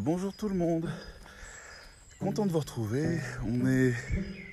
Bonjour 0.00 0.34
tout 0.34 0.48
le 0.48 0.56
monde. 0.56 0.90
Content 2.18 2.46
de 2.46 2.50
vous 2.50 2.58
retrouver. 2.58 3.20
On 3.46 3.66
est 3.66 3.94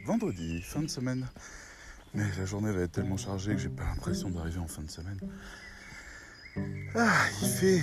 vendredi, 0.06 0.62
fin 0.62 0.82
de 0.82 0.88
semaine. 0.88 1.28
Mais 2.14 2.26
la 2.38 2.46
journée 2.46 2.72
va 2.72 2.82
être 2.82 2.92
tellement 2.92 3.18
chargée 3.18 3.54
que 3.54 3.60
j'ai 3.60 3.70
pas 3.70 3.84
l'impression 3.84 4.30
d'arriver 4.30 4.60
en 4.60 4.68
fin 4.68 4.84
de 4.84 4.92
semaine. 4.92 5.18
Ah, 6.96 7.24
il 7.42 7.48
fait 7.48 7.82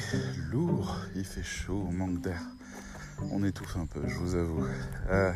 lourd, 0.50 0.98
il 1.16 1.24
fait 1.24 1.42
chaud, 1.42 1.84
on 1.88 1.92
manque 1.92 2.20
d'air. 2.20 2.40
On 3.32 3.42
étouffe 3.42 3.76
un 3.76 3.86
peu, 3.86 4.06
je 4.06 4.14
vous 4.14 4.34
avoue. 4.36 4.64
Euh, 5.10 5.32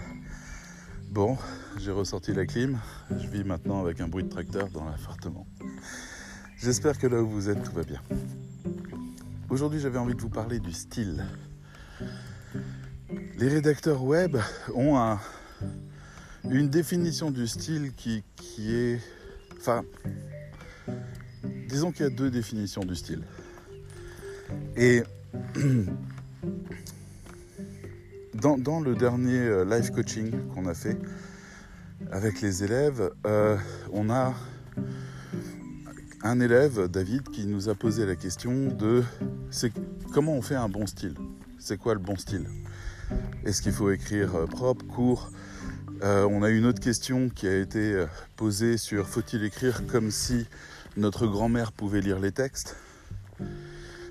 bon, 1.11 1.37
j'ai 1.79 1.91
ressorti 1.91 2.33
la 2.33 2.47
clim. 2.47 2.79
Je 3.11 3.27
vis 3.27 3.43
maintenant 3.43 3.81
avec 3.81 4.01
un 4.01 4.07
bruit 4.07 4.25
de 4.25 4.29
tracteur 4.29 4.69
dans 4.69 4.85
l'appartement. 4.85 5.47
J'espère 6.57 6.99
que 6.99 7.09
là 7.09 7.21
où 7.21 7.29
vous 7.29 7.49
êtes, 7.49 7.63
tout 7.65 7.73
va 7.73 7.83
bien. 7.83 8.01
Aujourd'hui, 9.51 9.81
j'avais 9.81 9.99
envie 9.99 10.15
de 10.15 10.21
vous 10.21 10.31
parler 10.31 10.61
du 10.61 10.73
style. 10.73 11.25
Les 13.39 13.49
rédacteurs 13.49 14.05
web 14.05 14.37
ont 14.75 14.97
un, 14.99 15.19
une 16.51 16.69
définition 16.69 17.31
du 17.31 17.47
style 17.47 17.93
qui, 17.95 18.23
est... 18.59 19.01
Enfin, 19.59 19.83
disons 21.69 21.93
qu'il 21.93 22.03
y 22.03 22.07
a 22.07 22.11
deux 22.11 22.31
définitions 22.31 22.83
du 22.85 22.95
style. 22.95 23.23
Et 24.77 25.03
dans, 28.35 28.81
le 28.81 28.95
dernier 28.95 29.39
euh, 29.39 29.65
live 29.65 29.91
coaching 29.93 30.31
qu'on 30.55 30.67
a 30.67 30.75
fait 30.75 30.99
avec 32.11 32.41
les 32.41 32.65
élèves, 32.65 33.11
euh, 33.27 33.57
on 33.93 34.11
a 34.11 34.35
un 36.23 36.41
élève, 36.41 36.89
David, 36.89 37.29
qui 37.31 37.47
nous 37.47 37.69
a 37.69 37.75
posé 37.75 38.07
la 38.07 38.17
question 38.17 38.69
de 38.69 39.03
comment 40.13 40.35
on 40.35 40.43
fait 40.43 40.55
un 40.55 40.69
bon 40.69 40.87
style 40.87 41.15
C'est 41.65 41.77
quoi 41.77 41.95
le 41.95 42.01
bon 42.01 42.17
style? 42.17 42.49
Est-ce 43.45 43.63
qu'il 43.63 43.71
faut 43.71 43.93
écrire 43.93 44.35
euh, 44.35 44.47
propre, 44.47 44.85
court? 44.85 45.31
Euh, 46.03 46.27
On 46.29 46.43
a 46.43 46.51
une 46.51 46.67
autre 46.67 46.81
question 46.81 47.29
qui 47.29 47.47
a 47.47 47.57
été 47.57 47.93
euh, 47.93 48.07
posée 48.35 48.77
sur 48.77 49.09
faut-il 49.09 49.45
écrire 49.45 49.87
comme 49.87 50.11
si 50.11 50.49
notre 50.97 51.29
grand-mère 51.29 51.71
pouvait 51.71 52.01
lire 52.01 52.19
les 52.19 52.33
textes? 52.33 52.75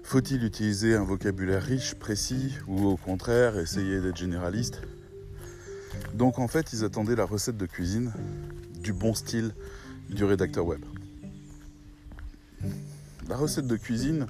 Faut-il 0.02 0.46
utiliser 0.46 0.96
un 0.96 1.04
vocabulaire 1.04 1.62
riche, 1.62 1.96
précis, 1.96 2.56
ou 2.68 2.86
au 2.86 2.96
contraire 2.96 3.60
essayer 3.60 4.00
d'être 4.00 4.16
généraliste? 4.16 4.80
Donc 6.14 6.40
en 6.40 6.48
fait, 6.48 6.72
ils 6.72 6.86
attendaient 6.86 7.18
la 7.18 7.26
recette 7.26 7.58
de 7.58 7.66
cuisine 7.66 8.14
du 8.80 8.94
bon 8.94 9.14
style 9.14 9.54
du 10.10 10.24
rédacteur 10.24 10.66
web. 10.66 10.86
La 13.28 13.36
recette 13.36 13.68
de 13.68 13.76
cuisine, 13.76 14.28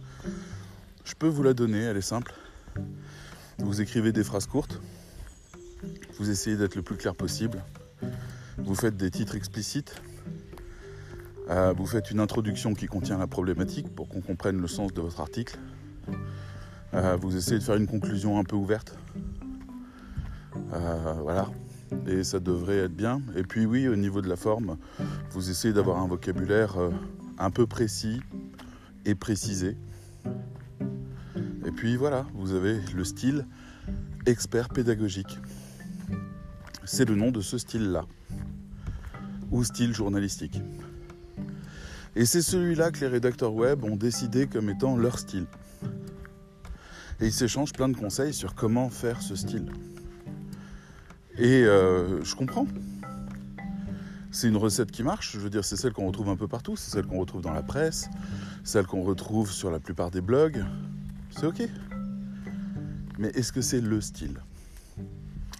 je 1.05 1.14
peux 1.14 1.27
vous 1.27 1.44
la 1.44 1.53
donner, 1.53 1.81
elle 1.81 1.97
est 1.97 2.02
simple. 2.02 2.33
Vous 3.59 3.81
écrivez 3.81 4.11
des 4.11 4.23
phrases 4.23 4.47
courtes, 4.47 4.81
vous 6.17 6.30
essayez 6.30 6.58
d'être 6.58 6.75
le 6.75 6.81
plus 6.81 6.95
clair 6.95 7.16
possible, 7.16 7.64
vous 8.58 8.75
faites 8.75 8.97
des 8.97 9.11
titres 9.11 9.36
explicites, 9.36 10.02
euh, 11.49 11.73
vous 11.77 11.86
faites 11.86 12.11
une 12.11 12.19
introduction 12.19 12.73
qui 12.73 12.88
contient 12.88 13.17
la 13.17 13.27
problématique 13.27 13.94
pour 13.95 14.08
qu'on 14.09 14.22
comprenne 14.22 14.59
le 14.59 14.67
sens 14.67 14.94
de 14.94 15.02
votre 15.02 15.19
article, 15.19 15.58
Euh, 16.94 17.16
vous 17.16 17.38
essayez 17.38 17.58
de 17.58 17.64
faire 17.64 17.77
une 17.77 17.88
conclusion 17.88 18.38
un 18.38 18.44
peu 18.44 18.58
ouverte. 18.58 18.97
Euh, 20.73 21.14
voilà, 21.22 21.47
et 22.05 22.25
ça 22.25 22.42
devrait 22.42 22.80
être 22.80 22.94
bien. 22.94 23.22
Et 23.38 23.44
puis 23.44 23.66
oui, 23.66 23.88
au 23.88 23.95
niveau 23.95 24.22
de 24.22 24.27
la 24.27 24.36
forme, 24.36 24.77
vous 25.31 25.49
essayez 25.49 25.73
d'avoir 25.73 25.99
un 25.99 26.08
vocabulaire 26.08 26.75
un 27.38 27.49
peu 27.49 27.66
précis 27.66 28.19
et 29.05 29.16
précisé. 29.16 29.77
Puis 31.81 31.95
voilà, 31.95 32.27
vous 32.35 32.53
avez 32.53 32.79
le 32.93 33.03
style 33.03 33.47
expert 34.27 34.69
pédagogique. 34.69 35.39
C'est 36.86 37.05
le 37.05 37.15
nom 37.15 37.31
de 37.31 37.42
ce 37.42 37.58
style-là. 37.58 38.05
Ou 39.49 39.64
style 39.64 39.91
journalistique. 39.91 40.61
Et 42.15 42.25
c'est 42.25 42.43
celui-là 42.43 42.91
que 42.91 42.99
les 42.99 43.08
rédacteurs 43.08 43.55
web 43.55 43.83
ont 43.83 43.95
décidé 43.95 44.45
comme 44.45 44.70
étant 44.70 44.95
leur 44.95 45.17
style. 45.17 45.47
Et 47.20 47.25
ils 47.25 47.33
s'échangent 47.33 47.73
plein 47.73 47.89
de 47.89 47.97
conseils 47.97 48.36
sur 48.36 48.53
comment 48.53 48.91
faire 48.91 49.20
ce 49.23 49.36
style. 49.36 49.65
Et 51.39 51.64
euh, 51.64 52.23
je 52.23 52.36
comprends. 52.36 52.67
C'est 54.30 54.49
une 54.49 54.58
recette 54.58 54.91
qui 54.91 55.02
marche, 55.02 55.31
je 55.33 55.39
veux 55.39 55.49
dire, 55.49 55.65
c'est 55.65 55.77
celle 55.77 55.93
qu'on 55.93 56.05
retrouve 56.05 56.30
un 56.30 56.37
peu 56.37 56.47
partout, 56.47 56.75
c'est 56.75 56.91
celle 56.91 57.08
qu'on 57.08 57.20
retrouve 57.20 57.41
dans 57.41 57.53
la 57.53 57.64
presse, 57.64 58.08
celle 58.64 58.86
qu'on 58.86 59.02
retrouve 59.02 59.52
sur 59.52 59.71
la 59.71 59.80
plupart 59.80 60.11
des 60.11 60.21
blogs. 60.21 60.64
C'est 61.31 61.45
ok. 61.45 61.64
Mais 63.17 63.30
est-ce 63.30 63.52
que 63.52 63.61
c'est 63.61 63.81
le 63.81 64.02
style? 64.02 64.39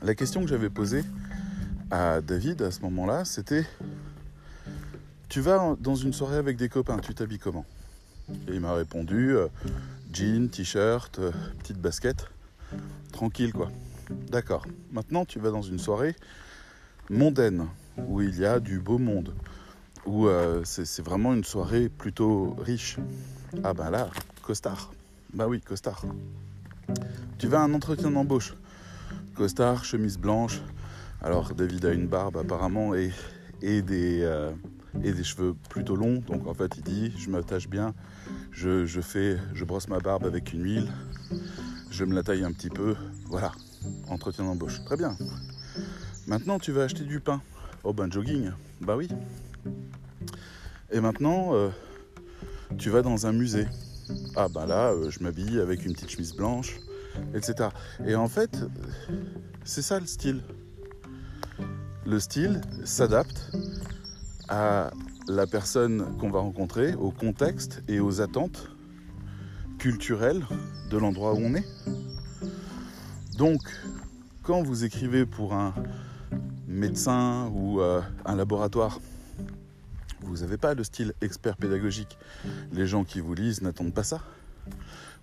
La 0.04 0.16
question 0.16 0.42
que 0.42 0.48
j'avais 0.48 0.70
posée 0.70 1.04
à 1.90 2.22
David 2.22 2.62
à 2.62 2.72
ce 2.72 2.82
moment-là, 2.82 3.26
c'était 3.26 3.66
Tu 5.30 5.42
vas 5.42 5.76
dans 5.80 5.96
une 5.96 6.14
soirée 6.14 6.38
avec 6.38 6.58
des 6.58 6.70
copains, 6.70 6.98
tu 7.00 7.14
t'habilles 7.14 7.40
comment? 7.40 7.66
Et 8.48 8.54
il 8.54 8.62
m'a 8.62 8.74
répondu 8.74 9.36
euh, 9.36 9.48
jean, 10.12 10.50
t-shirt, 10.50 11.20
euh, 11.20 11.32
petite 11.60 11.80
basket, 11.80 12.28
tranquille 13.12 13.54
quoi. 13.54 13.72
D'accord. 14.30 14.66
Maintenant, 14.92 15.26
tu 15.26 15.40
vas 15.40 15.52
dans 15.52 15.62
une 15.62 15.80
soirée 15.80 16.16
mondaine 17.10 17.68
où 17.98 18.22
il 18.22 18.38
y 18.40 18.46
a 18.46 18.60
du 18.60 18.80
beau 18.80 18.98
monde, 18.98 19.34
où 20.06 20.28
euh, 20.28 20.62
c'est 20.64 20.86
c'est 20.86 21.02
vraiment 21.02 21.34
une 21.34 21.44
soirée 21.44 21.90
plutôt 21.90 22.56
riche. 22.60 22.98
Ah 23.64 23.74
ben 23.74 23.90
là, 23.90 24.10
costard. 24.42 24.92
Bah 25.34 25.48
oui, 25.48 25.62
costard. 25.62 26.04
Tu 27.38 27.48
vas 27.48 27.62
à 27.62 27.64
un 27.64 27.74
entretien 27.74 28.12
d'embauche? 28.12 28.54
Costard, 29.34 29.86
chemise 29.86 30.18
blanche. 30.18 30.62
Alors 31.22 31.54
David 31.54 31.86
a 31.86 31.94
une 31.94 32.08
barbe 32.08 32.36
apparemment 32.38 32.94
et, 32.96 33.12
euh, 33.64 34.52
des 34.94 35.24
cheveux 35.24 35.56
plutôt 35.70 35.96
longs. 35.96 36.22
Donc 36.28 36.48
en 36.48 36.54
fait 36.54 36.74
il 36.78 36.84
dit 36.84 37.14
je 37.18 37.30
m'attache 37.30 37.70
bien, 37.70 37.94
je, 38.52 38.86
je 38.86 39.00
fais, 39.00 39.38
je 39.54 39.64
brosse 39.64 39.88
ma 39.88 40.00
barbe 40.00 40.26
avec 40.26 40.52
une 40.52 40.64
huile, 40.64 40.92
je 41.92 42.04
me 42.04 42.14
la 42.14 42.24
taille 42.24 42.44
un 42.44 42.52
petit 42.52 42.70
peu. 42.70 42.96
Voilà, 43.28 43.54
entretien 44.10 44.44
d'embauche. 44.44 44.84
Très 44.84 44.98
bien. 44.98 45.16
Maintenant 46.28 46.60
tu 46.60 46.74
vas 46.74 46.84
acheter 46.84 47.04
du 47.06 47.22
pain? 47.22 47.42
Oh 47.84 47.94
ben 47.94 48.12
jogging. 48.12 48.52
Bah 48.82 48.98
oui. 48.98 49.08
Et 50.92 51.00
maintenant 51.00 51.52
euh, 51.54 51.70
tu 52.78 52.90
vas 52.90 53.02
dans 53.02 53.28
un 53.28 53.32
musée. 53.32 53.68
Ah 54.36 54.48
ben 54.48 54.66
là, 54.66 54.92
euh, 54.92 55.10
je 55.10 55.24
m'habille 55.24 55.60
avec 55.60 55.86
une 55.86 55.94
petite 55.94 56.10
chemise 56.10 56.34
blanche, 56.34 56.80
etc. 57.34 57.70
Et 58.06 58.16
en 58.16 58.28
fait, 58.28 58.58
c'est 59.64 59.82
ça 59.82 60.00
le 60.00 60.06
style. 60.06 60.42
Le 62.06 62.20
style 62.20 62.62
s'adapte 62.84 63.52
à 64.50 64.92
la 65.28 65.48
personne 65.48 66.18
qu'on 66.18 66.30
va 66.30 66.40
rencontrer, 66.40 66.94
au 66.96 67.12
contexte 67.12 67.84
et 67.88 68.00
aux 68.00 68.22
attentes 68.22 68.70
culturelles 69.78 70.46
de 70.90 70.98
l'endroit 70.98 71.34
où 71.34 71.38
on 71.38 71.56
est. 71.56 71.66
Donc, 73.38 73.62
quand 74.44 74.62
vous 74.62 74.84
écrivez 74.84 75.26
pour 75.26 75.54
un 75.54 75.74
médecin 76.68 77.50
ou 77.54 77.82
euh, 77.82 78.02
un 78.26 78.36
laboratoire, 78.36 79.00
vous 80.32 80.38
n'avez 80.38 80.58
pas 80.58 80.74
le 80.74 80.84
style 80.86 81.14
expert 81.22 81.58
pédagogique. 81.58 82.18
Les 82.72 82.88
gens 82.88 83.04
qui 83.04 83.20
vous 83.20 83.34
lisent 83.34 83.62
n'attendent 83.62 83.94
pas 83.94 84.04
ça. 84.04 84.22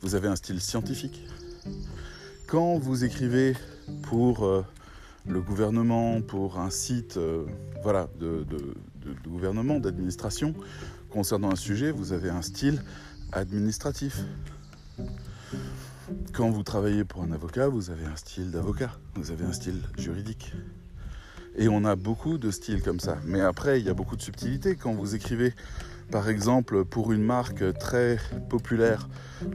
Vous 0.02 0.14
avez 0.14 0.28
un 0.28 0.36
style 0.36 0.60
scientifique. 0.60 1.26
Quand 2.46 2.78
vous 2.78 3.04
écrivez 3.04 3.56
pour 4.02 4.44
euh, 4.44 4.62
le 5.26 5.40
gouvernement, 5.40 6.20
pour 6.20 6.58
un 6.58 6.68
site 6.68 7.16
euh, 7.16 7.46
voilà, 7.82 8.08
de, 8.20 8.44
gouvernement, 9.26 9.80
d'administration, 9.80 10.54
concernant 11.08 11.50
un 11.50 11.56
sujet, 11.56 11.90
vous 11.90 12.12
avez 12.12 12.28
un 12.28 12.42
style 12.42 12.82
administratif. 13.32 14.18
Quand 16.34 16.50
vous 16.50 16.62
travaillez 16.62 17.04
pour 17.04 17.22
un 17.22 17.32
avocat, 17.32 17.68
vous 17.68 17.88
avez 17.90 18.04
un 18.04 18.16
style 18.16 18.50
d'avocat, 18.50 18.90
vous 19.14 19.30
avez 19.30 19.46
un 19.46 19.52
style 19.52 19.80
juridique. 19.96 20.52
Et 21.60 21.68
on 21.68 21.84
a 21.84 21.96
beaucoup 21.96 22.38
de 22.38 22.52
styles 22.52 22.82
comme 22.82 23.00
ça. 23.00 23.18
Mais 23.24 23.40
après, 23.40 23.80
il 23.80 23.86
y 23.86 23.88
a 23.88 23.94
beaucoup 23.94 24.14
de 24.14 24.22
subtilités. 24.22 24.76
Quand 24.76 24.94
vous 24.94 25.16
écrivez, 25.16 25.54
par 26.12 26.28
exemple, 26.28 26.84
pour 26.84 27.10
une 27.10 27.24
marque 27.24 27.76
très 27.78 28.18
populaire 28.48 29.08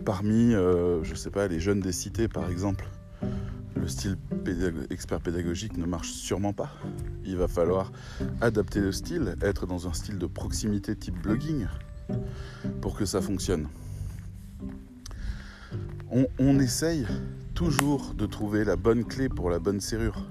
parmi, 0.04 0.54
euh, 0.54 1.02
je 1.06 1.12
ne 1.12 1.16
sais 1.16 1.30
pas, 1.30 1.48
les 1.48 1.62
jeunes 1.62 1.80
des 1.80 1.94
cités, 1.94 2.28
par 2.28 2.52
exemple, 2.52 2.90
le 3.78 3.88
style 3.88 4.18
expert 4.90 5.22
pédagogique 5.22 5.78
ne 5.78 5.86
marche 5.86 6.12
sûrement 6.12 6.52
pas. 6.52 6.72
Il 7.24 7.38
va 7.38 7.48
falloir 7.48 7.94
adapter 8.42 8.82
le 8.82 8.92
style, 8.92 9.38
être 9.42 9.66
dans 9.66 9.88
un 9.88 9.94
style 9.94 10.18
de 10.18 10.26
proximité 10.26 10.98
type 10.98 11.18
blogging 11.22 11.68
pour 12.82 12.98
que 12.98 13.06
ça 13.06 13.22
fonctionne. 13.22 13.70
On, 16.12 16.28
on 16.38 16.60
essaye 16.60 17.08
toujours 17.54 18.14
de 18.14 18.26
trouver 18.26 18.66
la 18.66 18.76
bonne 18.76 19.06
clé 19.06 19.30
pour 19.30 19.50
la 19.50 19.60
bonne 19.60 19.80
serrure. 19.80 20.28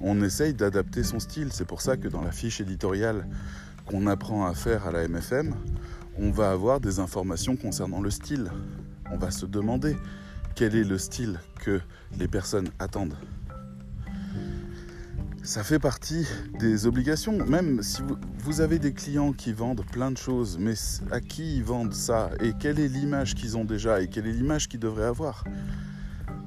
On 0.00 0.22
essaye 0.22 0.54
d'adapter 0.54 1.02
son 1.02 1.18
style. 1.18 1.52
C'est 1.52 1.64
pour 1.64 1.80
ça 1.80 1.96
que 1.96 2.08
dans 2.08 2.22
la 2.22 2.32
fiche 2.32 2.60
éditoriale 2.60 3.26
qu'on 3.86 4.06
apprend 4.06 4.46
à 4.46 4.54
faire 4.54 4.86
à 4.86 4.92
la 4.92 5.06
MFM, 5.08 5.54
on 6.18 6.30
va 6.30 6.50
avoir 6.50 6.80
des 6.80 6.98
informations 6.98 7.56
concernant 7.56 8.00
le 8.00 8.10
style. 8.10 8.50
On 9.10 9.16
va 9.16 9.30
se 9.30 9.46
demander 9.46 9.96
quel 10.54 10.74
est 10.74 10.84
le 10.84 10.98
style 10.98 11.38
que 11.60 11.80
les 12.18 12.28
personnes 12.28 12.68
attendent. 12.78 13.16
Ça 15.46 15.62
fait 15.62 15.78
partie 15.78 16.26
des 16.58 16.86
obligations. 16.86 17.46
Même 17.46 17.80
si 17.80 18.02
vous, 18.38 18.60
avez 18.60 18.80
des 18.80 18.92
clients 18.92 19.32
qui 19.32 19.52
vendent 19.52 19.84
plein 19.92 20.10
de 20.10 20.16
choses, 20.16 20.58
mais 20.58 20.74
à 21.12 21.20
qui 21.20 21.58
ils 21.58 21.62
vendent 21.62 21.94
ça? 21.94 22.30
Et 22.40 22.52
quelle 22.58 22.80
est 22.80 22.88
l'image 22.88 23.36
qu'ils 23.36 23.56
ont 23.56 23.64
déjà? 23.64 24.02
Et 24.02 24.08
quelle 24.08 24.26
est 24.26 24.32
l'image 24.32 24.68
qu'ils 24.68 24.80
devraient 24.80 25.04
avoir? 25.04 25.44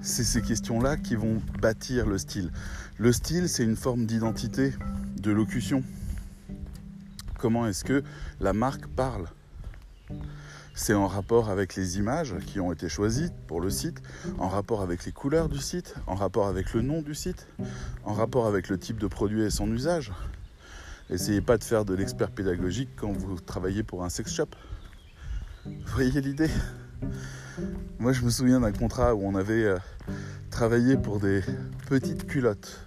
C'est 0.02 0.24
ces 0.24 0.42
questions-là 0.42 0.96
qui 0.98 1.16
vont 1.16 1.42
bâtir 1.62 2.06
le 2.06 2.18
style. 2.18 2.52
Le 2.98 3.12
style, 3.12 3.50
c'est 3.50 3.64
une 3.64 3.76
forme 3.76 4.06
d'identité, 4.06 4.74
de 5.18 5.32
locution. 5.32 5.84
Comment 7.38 7.68
est-ce 7.68 7.84
que 7.84 8.04
la 8.40 8.54
marque 8.54 8.88
parle? 8.88 9.28
C'est 10.74 10.94
en 10.94 11.08
rapport 11.08 11.50
avec 11.50 11.76
les 11.76 11.98
images 11.98 12.36
qui 12.46 12.62
ont 12.62 12.72
été 12.72 12.88
choisies 12.88 13.30
pour 13.48 13.60
le 13.60 13.70
site, 13.70 14.02
en 14.38 14.48
rapport 14.48 14.82
avec 14.82 15.06
les 15.06 15.12
couleurs 15.12 15.50
du 15.50 15.60
site, 15.60 15.96
en 16.08 16.16
rapport 16.16 16.48
avec 16.48 16.74
le 16.74 16.82
nom 16.82 17.02
du 17.02 17.14
site, 17.14 17.48
en 18.06 18.14
rapport 18.14 18.48
avec 18.48 18.70
le 18.70 18.80
type 18.80 18.98
de 18.98 19.08
produit 19.08 19.42
et 19.42 19.50
son 19.50 19.70
usage. 19.72 20.14
Essayez 21.10 21.42
pas 21.42 21.58
de 21.58 21.64
faire 21.64 21.84
de 21.84 21.94
l'expert 21.94 22.32
pédagogique 22.32 22.90
quand 22.96 23.12
vous 23.12 23.40
travaillez 23.42 23.84
pour 23.84 24.06
un 24.06 24.10
sex 24.10 24.34
shop. 24.34 24.50
Vous 25.66 25.74
voyez 25.88 26.22
l'idée? 26.22 26.50
Moi 28.00 28.14
je 28.14 28.24
me 28.24 28.30
souviens 28.30 28.60
d'un 28.60 28.72
contrat 28.72 29.16
où 29.16 29.22
on 29.24 29.36
avait 29.36 29.64
euh, 29.64 29.78
travaillé 30.50 30.98
pour 30.98 31.20
des 31.20 31.42
petites 31.88 32.26
culottes 32.28 32.86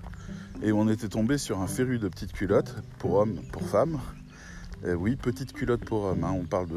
et 0.62 0.72
on 0.72 0.88
était 0.88 1.08
tombé 1.08 1.38
sur 1.38 1.60
un 1.60 1.66
féru 1.66 1.98
de 1.98 2.08
petites 2.08 2.32
culottes 2.32 2.76
pour 2.98 3.14
hommes, 3.14 3.40
pour 3.52 3.62
femmes. 3.62 3.98
oui, 4.84 5.16
petites 5.16 5.52
culottes 5.52 5.84
pour 5.84 6.04
hommes, 6.04 6.24
hein. 6.24 6.34
on 6.34 6.44
parle 6.44 6.68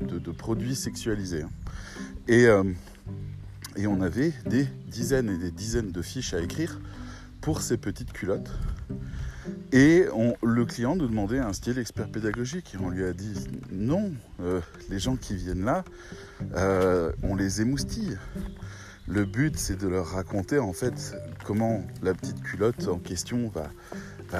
de 0.00 0.30
produits 0.32 0.74
sexualisés. 0.74 1.42
Hein. 1.42 1.50
Euh, 2.30 2.64
et 3.76 3.86
on 3.86 4.00
avait 4.00 4.32
des 4.46 4.66
dizaines 4.86 5.28
et 5.28 5.38
des 5.38 5.50
dizaines 5.50 5.90
de 5.90 6.02
fiches 6.02 6.34
à 6.34 6.40
écrire 6.40 6.80
pour 7.40 7.60
ces 7.60 7.76
petites 7.76 8.12
culottes. 8.12 8.50
Et 9.72 10.06
le 10.42 10.64
client 10.64 10.96
nous 10.96 11.06
demandait 11.06 11.38
un 11.38 11.52
style 11.52 11.78
expert 11.78 12.08
pédagogique. 12.08 12.74
Et 12.74 12.78
on 12.78 12.90
lui 12.90 13.04
a 13.04 13.12
dit 13.12 13.34
non, 13.70 14.12
euh, 14.40 14.60
les 14.90 14.98
gens 14.98 15.16
qui 15.16 15.36
viennent 15.36 15.64
là, 15.64 15.84
euh, 16.54 17.12
on 17.22 17.34
les 17.34 17.60
émoustille. 17.60 18.16
Le 19.06 19.24
but, 19.24 19.58
c'est 19.58 19.78
de 19.78 19.86
leur 19.86 20.06
raconter 20.06 20.58
en 20.58 20.72
fait 20.72 21.14
comment 21.44 21.84
la 22.02 22.14
petite 22.14 22.42
culotte 22.42 22.88
en 22.88 22.98
question 22.98 23.50
va, 23.50 23.70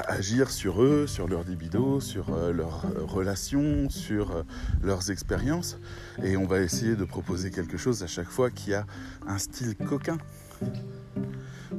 agir 0.09 0.51
sur 0.51 0.83
eux, 0.83 1.07
sur 1.07 1.29
leur 1.29 1.45
libido, 1.45 2.01
sur 2.01 2.35
euh, 2.35 2.53
leurs 2.53 2.87
relations, 3.07 3.91
sur 3.91 4.45
leurs 4.83 5.11
expériences. 5.11 5.79
Et 6.23 6.37
on 6.37 6.47
va 6.47 6.61
essayer 6.61 6.97
de 6.97 7.05
proposer 7.05 7.51
quelque 7.51 7.77
chose 7.77 8.03
à 8.03 8.07
chaque 8.07 8.31
fois 8.31 8.51
qui 8.51 8.73
a 8.73 8.87
un 9.27 9.39
style 9.39 9.77
coquin. 9.77 10.17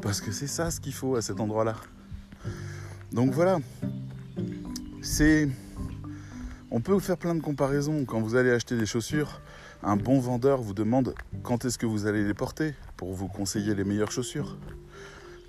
Parce 0.02 0.22
que 0.22 0.32
c'est 0.32 0.48
ça 0.48 0.70
ce 0.70 0.80
qu'il 0.80 0.94
faut 0.94 1.16
à 1.16 1.22
cet 1.22 1.40
endroit-là. 1.40 1.76
Donc 3.12 3.32
voilà. 3.32 3.60
C'est. 5.02 5.50
On 6.72 6.82
peut 6.82 7.00
faire 7.00 7.18
plein 7.18 7.36
de 7.36 7.42
comparaisons. 7.42 8.06
Quand 8.06 8.22
vous 8.22 8.36
allez 8.36 8.52
acheter 8.52 8.76
des 8.76 8.86
chaussures, 8.86 9.42
un 9.84 9.98
bon 9.98 10.20
vendeur 10.20 10.62
vous 10.62 10.74
demande 10.74 11.14
quand 11.44 11.64
est-ce 11.64 11.78
que 11.78 11.86
vous 11.86 12.08
allez 12.08 12.26
les 12.26 12.34
porter 12.34 12.74
pour 12.98 13.14
vous 13.14 13.28
conseiller 13.28 13.76
les 13.76 13.84
meilleures 13.84 14.12
chaussures. 14.12 14.58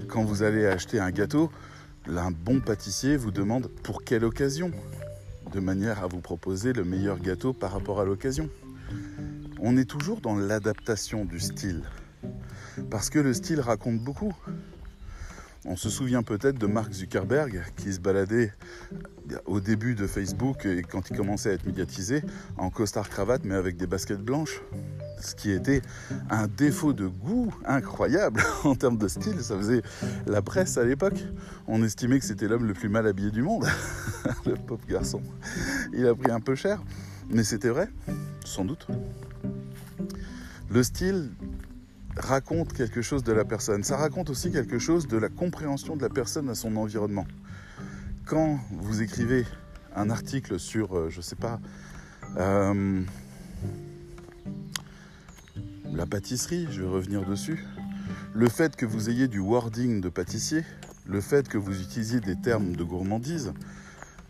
Quand 0.08 0.24
vous 0.24 0.42
allez 0.42 0.66
acheter 0.66 1.00
un 1.00 1.10
gâteau, 1.10 1.50
un 2.06 2.30
bon 2.30 2.60
pâtissier 2.60 3.16
vous 3.16 3.30
demande 3.30 3.68
pour 3.82 4.04
quelle 4.04 4.24
occasion, 4.24 4.70
de 5.52 5.58
manière 5.58 6.04
à 6.04 6.06
vous 6.06 6.20
proposer 6.20 6.72
le 6.72 6.84
meilleur 6.84 7.18
gâteau 7.18 7.52
par 7.52 7.72
rapport 7.72 8.00
à 8.00 8.04
l'occasion. 8.04 8.50
On 9.58 9.76
est 9.76 9.86
toujours 9.86 10.20
dans 10.20 10.36
l'adaptation 10.36 11.24
du 11.24 11.40
style, 11.40 11.82
parce 12.90 13.08
que 13.08 13.18
le 13.18 13.32
style 13.32 13.60
raconte 13.60 13.98
beaucoup. 13.98 14.34
On 15.68 15.74
se 15.74 15.90
souvient 15.90 16.22
peut-être 16.22 16.58
de 16.58 16.66
Mark 16.66 16.92
Zuckerberg 16.92 17.64
qui 17.76 17.92
se 17.92 17.98
baladait 17.98 18.52
au 19.46 19.60
début 19.60 19.96
de 19.96 20.06
Facebook 20.06 20.64
et 20.64 20.82
quand 20.82 21.10
il 21.10 21.16
commençait 21.16 21.50
à 21.50 21.52
être 21.54 21.66
médiatisé 21.66 22.22
en 22.56 22.70
costard 22.70 23.08
cravate 23.08 23.42
mais 23.44 23.56
avec 23.56 23.76
des 23.76 23.88
baskets 23.88 24.20
blanches. 24.20 24.62
Ce 25.20 25.34
qui 25.34 25.50
était 25.50 25.82
un 26.30 26.46
défaut 26.46 26.92
de 26.92 27.06
goût 27.08 27.52
incroyable 27.64 28.42
en 28.64 28.76
termes 28.76 28.98
de 28.98 29.08
style. 29.08 29.40
Ça 29.40 29.56
faisait 29.56 29.82
la 30.26 30.40
presse 30.40 30.78
à 30.78 30.84
l'époque. 30.84 31.24
On 31.66 31.82
estimait 31.82 32.20
que 32.20 32.24
c'était 32.24 32.46
l'homme 32.46 32.66
le 32.66 32.74
plus 32.74 32.88
mal 32.88 33.06
habillé 33.06 33.32
du 33.32 33.42
monde. 33.42 33.66
le 34.46 34.54
pauvre 34.54 34.86
garçon. 34.86 35.20
Il 35.92 36.06
a 36.06 36.14
pris 36.14 36.30
un 36.30 36.40
peu 36.40 36.54
cher. 36.54 36.80
Mais 37.28 37.42
c'était 37.42 37.70
vrai, 37.70 37.88
sans 38.44 38.64
doute. 38.64 38.86
Le 40.70 40.82
style 40.82 41.30
raconte 42.16 42.72
quelque 42.72 43.02
chose 43.02 43.22
de 43.22 43.32
la 43.32 43.44
personne. 43.44 43.84
Ça 43.84 43.96
raconte 43.96 44.30
aussi 44.30 44.50
quelque 44.50 44.78
chose 44.78 45.06
de 45.06 45.16
la 45.16 45.28
compréhension 45.28 45.96
de 45.96 46.02
la 46.02 46.08
personne 46.08 46.48
à 46.48 46.54
son 46.54 46.76
environnement. 46.76 47.26
Quand 48.24 48.58
vous 48.72 49.02
écrivez 49.02 49.44
un 49.94 50.10
article 50.10 50.58
sur, 50.58 50.96
euh, 50.96 51.08
je 51.10 51.20
sais 51.20 51.36
pas, 51.36 51.60
euh, 52.36 53.02
la 55.92 56.06
pâtisserie, 56.06 56.66
je 56.70 56.82
vais 56.82 56.88
revenir 56.88 57.24
dessus, 57.24 57.64
le 58.34 58.48
fait 58.48 58.76
que 58.76 58.84
vous 58.84 59.08
ayez 59.08 59.28
du 59.28 59.38
wording 59.38 60.00
de 60.00 60.08
pâtissier, 60.08 60.62
le 61.06 61.20
fait 61.20 61.48
que 61.48 61.56
vous 61.56 61.80
utilisiez 61.80 62.20
des 62.20 62.36
termes 62.36 62.76
de 62.76 62.84
gourmandise, 62.84 63.52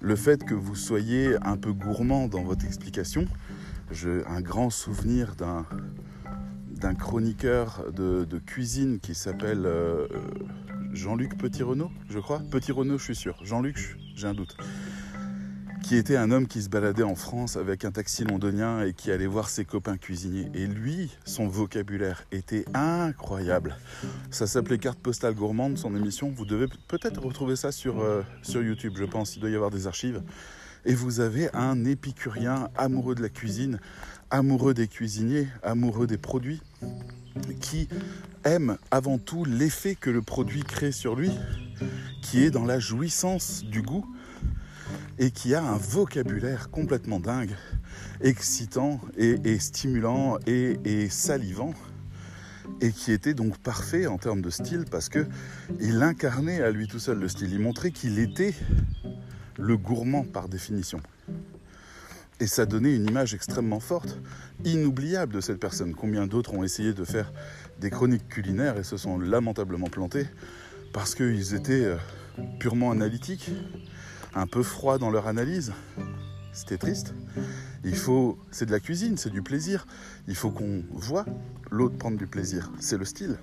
le 0.00 0.14
fait 0.14 0.44
que 0.44 0.54
vous 0.54 0.76
soyez 0.76 1.36
un 1.42 1.56
peu 1.56 1.72
gourmand 1.72 2.28
dans 2.28 2.42
votre 2.42 2.64
explication, 2.64 3.26
j'ai 3.90 4.24
un 4.26 4.40
grand 4.40 4.70
souvenir 4.70 5.34
d'un 5.36 5.66
d'un 6.76 6.94
chroniqueur 6.94 7.84
de, 7.92 8.38
cuisine 8.38 9.00
qui 9.00 9.14
s'appelle 9.14 9.64
euh, 9.64 10.06
Jean-Luc 10.92 11.36
Petit-Renault, 11.38 11.90
je 12.08 12.18
crois. 12.18 12.42
Petit-Renault, 12.50 12.98
je 12.98 13.04
suis 13.04 13.16
sûr. 13.16 13.36
Jean-Luc, 13.42 13.96
j'ai 14.14 14.26
un 14.26 14.34
doute. 14.34 14.56
Qui 15.82 15.96
était 15.96 16.16
un 16.16 16.32
homme 16.32 16.48
qui 16.48 16.62
se 16.62 16.68
baladait 16.68 17.04
en 17.04 17.14
France 17.14 17.56
avec 17.56 17.84
un 17.84 17.92
taxi 17.92 18.24
londonien 18.24 18.82
et 18.82 18.92
qui 18.92 19.12
allait 19.12 19.26
voir 19.26 19.48
ses 19.48 19.64
copains 19.64 19.96
cuisiniers. 19.96 20.50
Et 20.52 20.66
lui, 20.66 21.16
son 21.24 21.46
vocabulaire 21.46 22.24
était 22.32 22.64
incroyable. 22.74 23.76
Ça 24.30 24.46
s'appelait 24.46 24.78
Carte 24.78 24.98
postale 24.98 25.34
gourmande, 25.34 25.78
son 25.78 25.94
émission. 25.94 26.32
Vous 26.34 26.44
devez 26.44 26.66
peut-être 26.88 27.22
retrouver 27.22 27.54
ça 27.56 27.70
sur, 27.70 28.00
euh, 28.00 28.22
sur 28.42 28.62
YouTube, 28.62 28.94
je 28.96 29.04
pense. 29.04 29.36
Il 29.36 29.40
doit 29.40 29.50
y 29.50 29.54
avoir 29.54 29.70
des 29.70 29.86
archives. 29.86 30.22
Et 30.84 30.94
vous 30.94 31.20
avez 31.20 31.52
un 31.54 31.84
épicurien 31.84 32.68
amoureux 32.76 33.14
de 33.14 33.22
la 33.22 33.28
cuisine 33.28 33.78
amoureux 34.30 34.74
des 34.74 34.88
cuisiniers, 34.88 35.48
amoureux 35.62 36.06
des 36.06 36.18
produits, 36.18 36.60
qui 37.60 37.88
aime 38.44 38.78
avant 38.90 39.18
tout 39.18 39.44
l'effet 39.44 39.94
que 39.94 40.10
le 40.10 40.22
produit 40.22 40.62
crée 40.62 40.92
sur 40.92 41.16
lui, 41.16 41.30
qui 42.22 42.42
est 42.42 42.50
dans 42.50 42.64
la 42.64 42.78
jouissance 42.78 43.64
du 43.64 43.82
goût 43.82 44.06
et 45.18 45.30
qui 45.30 45.54
a 45.54 45.62
un 45.62 45.76
vocabulaire 45.76 46.70
complètement 46.70 47.20
dingue, 47.20 47.54
excitant 48.20 49.00
et, 49.16 49.58
stimulant 49.58 50.38
et, 50.46 51.08
salivant 51.10 51.74
et 52.80 52.90
qui 52.90 53.12
était 53.12 53.34
donc 53.34 53.56
parfait 53.58 54.06
en 54.06 54.18
termes 54.18 54.42
de 54.42 54.50
style 54.50 54.84
parce 54.90 55.08
que 55.08 55.26
il 55.80 56.02
incarnait 56.02 56.62
à 56.62 56.70
lui 56.70 56.88
tout 56.88 56.98
seul 56.98 57.18
le 57.18 57.28
style. 57.28 57.52
Il 57.52 57.60
montrait 57.60 57.90
qu'il 57.90 58.18
était 58.18 58.54
le 59.56 59.76
gourmand 59.76 60.24
par 60.24 60.48
définition. 60.48 61.00
Et 62.38 62.46
ça 62.46 62.66
donnait 62.66 62.94
une 62.94 63.06
image 63.06 63.34
extrêmement 63.34 63.80
forte, 63.80 64.18
inoubliable 64.64 65.32
de 65.32 65.40
cette 65.40 65.58
personne. 65.58 65.94
Combien 65.94 66.26
d'autres 66.26 66.52
ont 66.52 66.62
essayé 66.62 66.92
de 66.92 67.04
faire 67.04 67.32
des 67.80 67.88
chroniques 67.88 68.28
culinaires 68.28 68.76
et 68.76 68.84
se 68.84 68.98
sont 68.98 69.18
lamentablement 69.18 69.88
plantés 69.88 70.26
parce 70.92 71.14
qu'ils 71.14 71.54
étaient 71.54 71.84
euh, 71.84 71.96
purement 72.58 72.90
analytiques, 72.90 73.50
un 74.34 74.46
peu 74.46 74.62
froids 74.62 74.98
dans 74.98 75.10
leur 75.10 75.26
analyse. 75.26 75.72
C'était 76.52 76.78
triste. 76.78 77.14
Il 77.84 77.96
faut, 77.96 78.38
c'est 78.50 78.66
de 78.66 78.70
la 78.72 78.80
cuisine, 78.80 79.16
c'est 79.16 79.30
du 79.30 79.42
plaisir. 79.42 79.86
Il 80.26 80.34
faut 80.34 80.50
qu'on 80.50 80.84
voit 80.90 81.26
l'autre 81.70 81.96
prendre 81.96 82.16
du 82.16 82.26
plaisir. 82.26 82.70
C'est 82.80 82.96
le 82.96 83.04
style. 83.04 83.36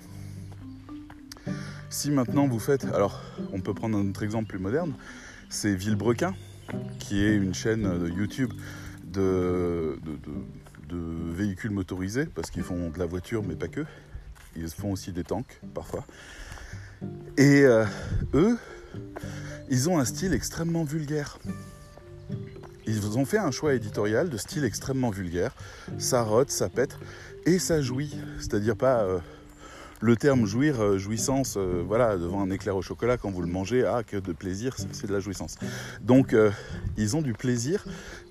Si 1.90 2.10
maintenant 2.10 2.48
vous 2.48 2.58
faites, 2.58 2.84
alors 2.86 3.22
on 3.52 3.60
peut 3.60 3.74
prendre 3.74 3.98
un 3.98 4.08
autre 4.08 4.22
exemple 4.24 4.48
plus 4.48 4.58
moderne, 4.58 4.94
c'est 5.48 5.74
Villebrequin, 5.74 6.34
qui 6.98 7.24
est 7.24 7.36
une 7.36 7.54
chaîne 7.54 8.12
YouTube 8.16 8.52
de, 9.14 9.98
véhicules 11.32 11.70
motorisés, 11.70 12.26
parce 12.26 12.50
qu'ils 12.50 12.62
font 12.62 12.90
de 12.90 12.98
la 12.98 13.06
voiture, 13.06 13.42
mais 13.42 13.54
pas 13.54 13.68
que. 13.68 13.84
Ils 14.56 14.68
font 14.68 14.92
aussi 14.92 15.12
des 15.12 15.24
tanks, 15.24 15.60
parfois. 15.74 16.04
Et 17.36 17.62
euh, 17.62 17.84
eux, 18.34 18.56
ils 19.68 19.90
ont 19.90 19.98
un 19.98 20.04
style 20.04 20.32
extrêmement 20.32 20.84
vulgaire. 20.84 21.38
Ils 22.86 23.18
ont 23.18 23.24
fait 23.24 23.38
un 23.38 23.50
choix 23.50 23.74
éditorial 23.74 24.28
de 24.30 24.36
style 24.36 24.64
extrêmement 24.64 25.10
vulgaire. 25.10 25.54
Ça 25.98 26.22
rote, 26.22 26.50
ça 26.50 26.68
pète, 26.68 26.98
et 27.46 27.58
ça 27.58 27.80
jouit. 27.80 28.14
C'est-à-dire 28.38 28.76
pas... 28.76 29.02
Euh, 29.02 29.18
le 30.04 30.16
terme 30.16 30.44
jouir, 30.44 30.82
euh, 30.82 30.98
jouissance, 30.98 31.54
euh, 31.56 31.82
voilà, 31.86 32.18
devant 32.18 32.42
un 32.42 32.50
éclair 32.50 32.76
au 32.76 32.82
chocolat 32.82 33.16
quand 33.16 33.30
vous 33.30 33.40
le 33.40 33.48
mangez, 33.48 33.86
ah 33.86 34.02
que 34.02 34.18
de 34.18 34.32
plaisir, 34.32 34.76
c'est 34.92 35.06
de 35.06 35.12
la 35.12 35.20
jouissance. 35.20 35.56
Donc 36.02 36.36
ils 36.98 37.16
ont 37.16 37.22
du 37.22 37.32
plaisir, 37.32 37.84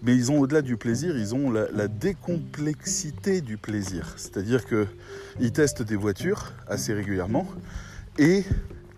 mais 0.03 0.15
ils 0.15 0.31
ont 0.31 0.39
au-delà 0.39 0.61
du 0.61 0.77
plaisir, 0.77 1.17
ils 1.17 1.33
ont 1.33 1.49
la, 1.51 1.71
la 1.71 1.87
décomplexité 1.87 3.41
du 3.41 3.57
plaisir. 3.57 4.13
C'est-à-dire 4.17 4.65
qu'ils 4.65 5.51
testent 5.51 5.81
des 5.81 5.95
voitures 5.95 6.53
assez 6.67 6.93
régulièrement 6.93 7.47
et 8.19 8.43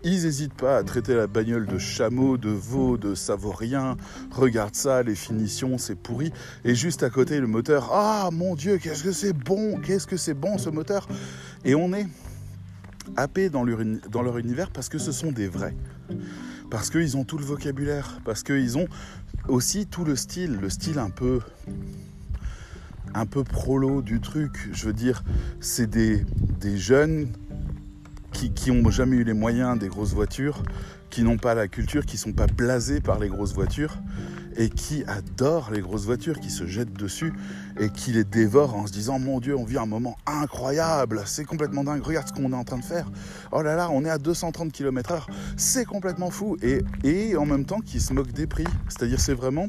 ils 0.04 0.24
n'hésitent 0.24 0.54
pas 0.54 0.78
à 0.78 0.84
traiter 0.84 1.16
la 1.16 1.28
bagnole 1.28 1.66
de 1.66 1.80
chameau, 1.80 2.38
de 2.38 2.50
veau, 2.50 2.98
de 2.98 3.16
savorien. 3.16 3.98
Regarde 4.32 4.76
ça, 4.76 5.02
les 5.02 5.16
finitions, 5.16 5.78
c'est 5.78 5.96
pourri. 5.96 6.32
Et 6.64 6.76
juste 6.76 7.02
à 7.04 7.10
côté, 7.10 7.40
le 7.40 7.48
moteur. 7.48 7.90
Ah 7.92 8.30
mon 8.32 8.54
Dieu, 8.56 8.78
qu'est-ce 8.78 9.04
que 9.04 9.12
c'est 9.12 9.34
bon 9.34 9.80
Qu'est-ce 9.80 10.06
que 10.06 10.18
c'est 10.18 10.36
bon 10.36 10.58
ce 10.58 10.70
moteur 10.70 11.08
Et 11.64 11.74
on 11.74 11.92
est 11.94 12.06
happé 13.16 13.50
dans 13.50 13.64
leur, 13.64 13.80
dans 14.10 14.22
leur 14.22 14.38
univers 14.38 14.70
parce 14.72 14.90
que 14.90 14.98
ce 14.98 15.12
sont 15.12 15.32
des 15.32 15.48
vrais. 15.48 15.76
Parce 16.70 16.90
qu'ils 16.90 17.18
ont 17.18 17.24
tout 17.24 17.38
le 17.38 17.46
vocabulaire. 17.46 18.20
Parce 18.26 18.44
qu'ils 18.44 18.78
ont 18.78 18.88
aussi 19.48 19.86
tout 19.86 20.04
le 20.06 20.16
style. 20.16 20.58
Le 20.62 20.70
style 20.70 21.00
un 21.00 21.10
peu 21.10 21.40
un 23.14 23.26
peu 23.26 23.44
prolo 23.44 24.02
du 24.02 24.20
truc. 24.20 24.70
Je 24.74 24.86
veux 24.88 24.94
dire, 24.94 25.24
c'est 25.62 25.90
des, 25.90 26.26
des 26.60 26.78
jeunes 26.78 27.28
qui 28.34 28.72
n'ont 28.72 28.90
jamais 28.90 29.16
eu 29.16 29.24
les 29.24 29.34
moyens 29.34 29.80
des 29.80 29.88
grosses 29.88 30.14
voitures, 30.14 30.62
qui 31.10 31.24
n'ont 31.24 31.38
pas 31.38 31.56
la 31.56 31.70
culture, 31.70 32.06
qui 32.06 32.18
sont 32.18 32.34
pas 32.34 32.48
blasés 32.48 33.00
par 33.00 33.20
les 33.20 33.30
grosses 33.30 33.54
voitures 33.54 33.98
et 34.58 34.70
qui 34.70 35.04
adorent 35.06 35.72
les 35.72 35.82
grosses 35.82 36.06
voitures, 36.06 36.40
qui 36.40 36.50
se 36.50 36.66
jettent 36.66 36.94
dessus 36.94 37.34
et 37.80 37.90
qui 37.90 38.12
les 38.12 38.24
dévorent 38.24 38.76
en 38.76 38.88
se 38.88 38.92
disant 38.92 39.20
mon 39.20 39.40
Dieu, 39.40 39.56
on 39.56 39.66
vit 39.66 39.78
un 39.78 39.86
moment 39.86 40.18
incroyable, 40.26 41.22
c'est 41.26 41.46
complètement 41.46 41.84
dingue, 41.84 42.02
regarde 42.02 42.28
ce 42.28 42.34
qu'on 42.34 42.52
est 42.52 42.56
en 42.56 42.64
train 42.64 42.78
de 42.78 42.84
faire. 42.84 43.10
Oh 43.52 43.62
là 43.62 43.76
là, 43.76 43.90
on 43.92 44.06
est 44.06 44.10
à 44.10 44.18
230 44.18 44.72
km/h, 44.72 45.24
c'est 45.58 45.86
complètement 45.86 46.30
fou. 46.30 46.58
Et, 46.62 47.36
en 47.36 47.46
même 47.46 47.66
temps, 47.66 47.80
qui 47.80 48.00
se 48.00 48.14
moquent 48.14 48.34
des 48.34 48.48
prix. 48.48 48.66
C'est-à-dire, 48.88 49.20
c'est 49.20 49.34
vraiment 49.34 49.68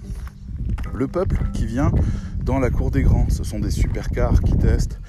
le 0.95 1.07
peuple 1.09 1.39
qui 1.53 1.67
vient 1.67 1.93
dans 2.43 2.59
la 2.59 2.71
cour 2.71 2.91
des 2.91 3.03
grands. 3.03 3.29
Ce 3.29 3.45
sont 3.45 3.59
des 3.59 3.71
supercars 3.71 4.41
qui 4.41 4.57
testent 4.57 5.01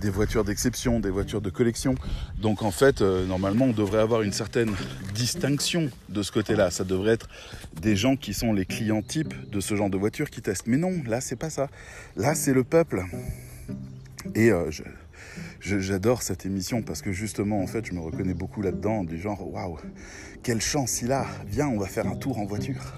des 0.00 0.10
voitures 0.10 0.44
d'exception, 0.44 1.00
des 1.00 1.10
voitures 1.10 1.40
de 1.40 1.50
collection. 1.50 1.94
Donc 2.40 2.62
en 2.62 2.70
fait, 2.70 3.00
euh, 3.00 3.26
normalement, 3.26 3.66
on 3.66 3.72
devrait 3.72 4.00
avoir 4.00 4.22
une 4.22 4.32
certaine 4.32 4.72
distinction 5.14 5.90
de 6.08 6.22
ce 6.22 6.32
côté-là. 6.32 6.70
Ça 6.70 6.84
devrait 6.84 7.12
être 7.12 7.28
des 7.80 7.96
gens 7.96 8.16
qui 8.16 8.34
sont 8.34 8.52
les 8.52 8.64
clients 8.64 9.02
types 9.02 9.34
de 9.50 9.60
ce 9.60 9.74
genre 9.74 9.90
de 9.90 9.96
voiture 9.96 10.30
qui 10.30 10.42
testent. 10.42 10.66
Mais 10.66 10.76
non, 10.76 10.92
là, 11.06 11.20
c'est 11.20 11.36
pas 11.36 11.50
ça. 11.50 11.68
Là, 12.16 12.34
c'est 12.34 12.52
le 12.52 12.64
peuple. 12.64 13.04
Et 14.34 14.50
euh, 14.50 14.70
j'adore 15.60 16.22
cette 16.22 16.46
émission 16.46 16.82
parce 16.82 17.02
que 17.02 17.12
justement, 17.12 17.62
en 17.62 17.66
fait, 17.66 17.86
je 17.86 17.92
me 17.92 18.00
reconnais 18.00 18.34
beaucoup 18.34 18.62
là-dedans, 18.62 19.04
du 19.04 19.20
genre, 19.20 19.52
waouh, 19.52 19.78
quelle 20.42 20.60
chance 20.60 21.02
il 21.02 21.12
a. 21.12 21.26
Viens, 21.46 21.68
on 21.68 21.78
va 21.78 21.86
faire 21.86 22.06
un 22.06 22.16
tour 22.16 22.38
en 22.38 22.44
voiture. 22.44 22.94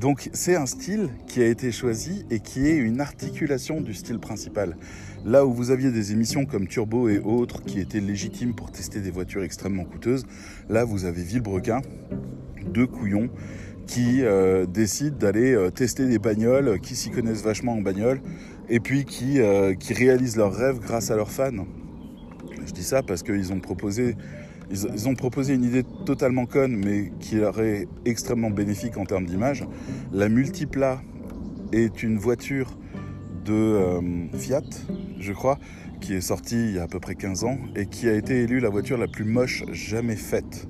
Donc 0.00 0.28
c'est 0.34 0.56
un 0.56 0.66
style 0.66 1.08
qui 1.26 1.40
a 1.40 1.46
été 1.46 1.72
choisi 1.72 2.26
et 2.30 2.40
qui 2.40 2.66
est 2.66 2.76
une 2.76 3.00
articulation 3.00 3.80
du 3.80 3.94
style 3.94 4.18
principal. 4.18 4.76
Là 5.24 5.46
où 5.46 5.52
vous 5.52 5.70
aviez 5.70 5.90
des 5.90 6.12
émissions 6.12 6.44
comme 6.44 6.68
Turbo 6.68 7.08
et 7.08 7.18
autres 7.18 7.62
qui 7.62 7.80
étaient 7.80 8.00
légitimes 8.00 8.54
pour 8.54 8.70
tester 8.70 9.00
des 9.00 9.10
voitures 9.10 9.42
extrêmement 9.42 9.84
coûteuses, 9.84 10.26
là 10.68 10.84
vous 10.84 11.06
avez 11.06 11.22
Villebrequin, 11.22 11.80
deux 12.66 12.86
couillons 12.86 13.30
qui 13.86 14.22
euh, 14.22 14.66
décident 14.66 15.16
d'aller 15.16 15.54
euh, 15.54 15.70
tester 15.70 16.06
des 16.06 16.18
bagnoles, 16.18 16.78
qui 16.80 16.94
s'y 16.94 17.10
connaissent 17.10 17.42
vachement 17.42 17.74
en 17.74 17.80
bagnole, 17.80 18.20
et 18.68 18.80
puis 18.80 19.04
qui, 19.04 19.40
euh, 19.40 19.74
qui 19.74 19.94
réalisent 19.94 20.36
leurs 20.36 20.54
rêves 20.54 20.80
grâce 20.80 21.10
à 21.10 21.16
leurs 21.16 21.30
fans. 21.30 21.64
Je 22.66 22.72
dis 22.72 22.82
ça 22.82 23.02
parce 23.02 23.22
qu'ils 23.22 23.52
ont 23.52 23.60
proposé 23.60 24.16
ils, 24.70 25.08
ont 25.08 25.14
proposé 25.14 25.54
une 25.54 25.64
idée 25.64 25.84
totalement 26.04 26.46
conne, 26.46 26.76
mais 26.76 27.12
qui 27.20 27.38
est 27.38 27.88
extrêmement 28.04 28.50
bénéfique 28.50 28.96
en 28.96 29.04
termes 29.04 29.26
d'image. 29.26 29.64
La 30.12 30.28
Multipla 30.28 31.00
est 31.72 32.02
une 32.02 32.18
voiture 32.18 32.76
de 33.44 33.52
euh, 33.52 34.00
Fiat, 34.36 34.62
je 35.18 35.32
crois, 35.32 35.58
qui 36.00 36.14
est 36.14 36.20
sortie 36.20 36.56
il 36.56 36.74
y 36.74 36.78
a 36.78 36.82
à 36.82 36.88
peu 36.88 37.00
près 37.00 37.14
15 37.14 37.44
ans 37.44 37.58
et 37.76 37.86
qui 37.86 38.08
a 38.08 38.14
été 38.14 38.42
élue 38.42 38.60
la 38.60 38.68
voiture 38.68 38.98
la 38.98 39.08
plus 39.08 39.24
moche 39.24 39.64
jamais 39.72 40.16
faite. 40.16 40.68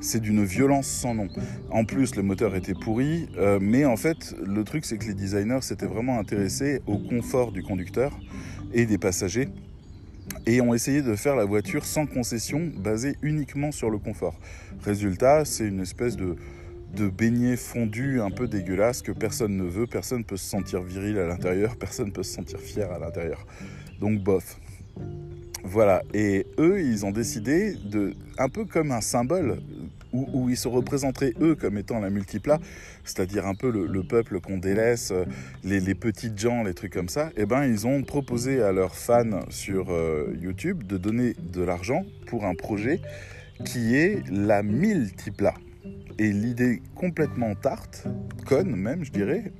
C'est 0.00 0.20
d'une 0.20 0.44
violence 0.44 0.86
sans 0.86 1.14
nom. 1.14 1.28
En 1.70 1.84
plus, 1.84 2.16
le 2.16 2.22
moteur 2.22 2.54
était 2.54 2.74
pourri, 2.74 3.28
euh, 3.38 3.58
mais 3.60 3.84
en 3.84 3.96
fait, 3.96 4.34
le 4.44 4.62
truc, 4.62 4.84
c'est 4.84 4.98
que 4.98 5.06
les 5.06 5.14
designers 5.14 5.62
s'étaient 5.62 5.86
vraiment 5.86 6.18
intéressés 6.18 6.80
au 6.86 6.98
confort 6.98 7.50
du 7.52 7.62
conducteur 7.62 8.18
et 8.72 8.86
des 8.86 8.98
passagers 8.98 9.48
et 10.46 10.60
ont 10.60 10.74
essayé 10.74 11.02
de 11.02 11.14
faire 11.16 11.36
la 11.36 11.44
voiture 11.44 11.84
sans 11.84 12.06
concession, 12.06 12.70
basée 12.76 13.16
uniquement 13.22 13.72
sur 13.72 13.90
le 13.90 13.98
confort. 13.98 14.38
Résultat, 14.84 15.44
c'est 15.44 15.66
une 15.66 15.80
espèce 15.80 16.16
de, 16.16 16.36
de 16.94 17.08
beignet 17.08 17.56
fondu 17.56 18.20
un 18.20 18.30
peu 18.30 18.48
dégueulasse 18.48 19.02
que 19.02 19.12
personne 19.12 19.56
ne 19.56 19.64
veut, 19.64 19.86
personne 19.86 20.20
ne 20.20 20.24
peut 20.24 20.36
se 20.36 20.48
sentir 20.48 20.82
viril 20.82 21.18
à 21.18 21.26
l'intérieur, 21.26 21.76
personne 21.80 22.06
ne 22.06 22.12
peut 22.12 22.22
se 22.22 22.32
sentir 22.32 22.60
fier 22.60 22.90
à 22.90 22.98
l'intérieur. 22.98 23.46
Donc 24.00 24.22
bof. 24.22 24.58
Voilà, 25.68 26.02
et 26.14 26.46
eux, 26.60 26.80
ils 26.80 27.04
ont 27.04 27.10
décidé 27.10 27.74
de, 27.74 28.14
un 28.38 28.48
peu 28.48 28.64
comme 28.64 28.92
un 28.92 29.00
symbole, 29.00 29.58
où, 30.12 30.48
ils 30.48 30.56
se 30.56 30.68
représenteraient 30.68 31.34
eux 31.40 31.56
comme 31.56 31.76
étant 31.76 31.98
la 31.98 32.08
multipla, 32.08 32.60
c'est-à-dire 33.04 33.46
un 33.46 33.56
peu 33.56 33.72
le, 33.72 34.02
peuple 34.04 34.40
qu'on 34.40 34.58
délaisse, 34.58 35.10
euh, 35.10 35.24
les, 35.64 35.94
petites 35.96 36.38
gens, 36.38 36.62
les 36.62 36.72
trucs 36.72 36.92
comme 36.92 37.08
ça, 37.08 37.30
et 37.36 37.42
eh 37.42 37.46
ben 37.46 37.64
ils 37.64 37.84
ont 37.84 38.04
proposé 38.04 38.62
à 38.62 38.70
leurs 38.70 38.94
fans 38.94 39.40
sur 39.48 39.90
euh, 39.90 40.32
YouTube 40.40 40.84
de 40.84 40.98
donner 40.98 41.34
de 41.52 41.62
l'argent 41.62 42.04
pour 42.28 42.44
un 42.44 42.54
projet 42.54 43.00
qui 43.64 43.96
est 43.96 44.22
la 44.30 44.62
multipla. 44.62 45.54
Et 46.18 46.30
l'idée 46.30 46.80
complètement 46.94 47.56
tarte, 47.56 48.06
conne 48.46 48.76
même, 48.76 49.04
je 49.04 49.10
dirais, 49.10 49.52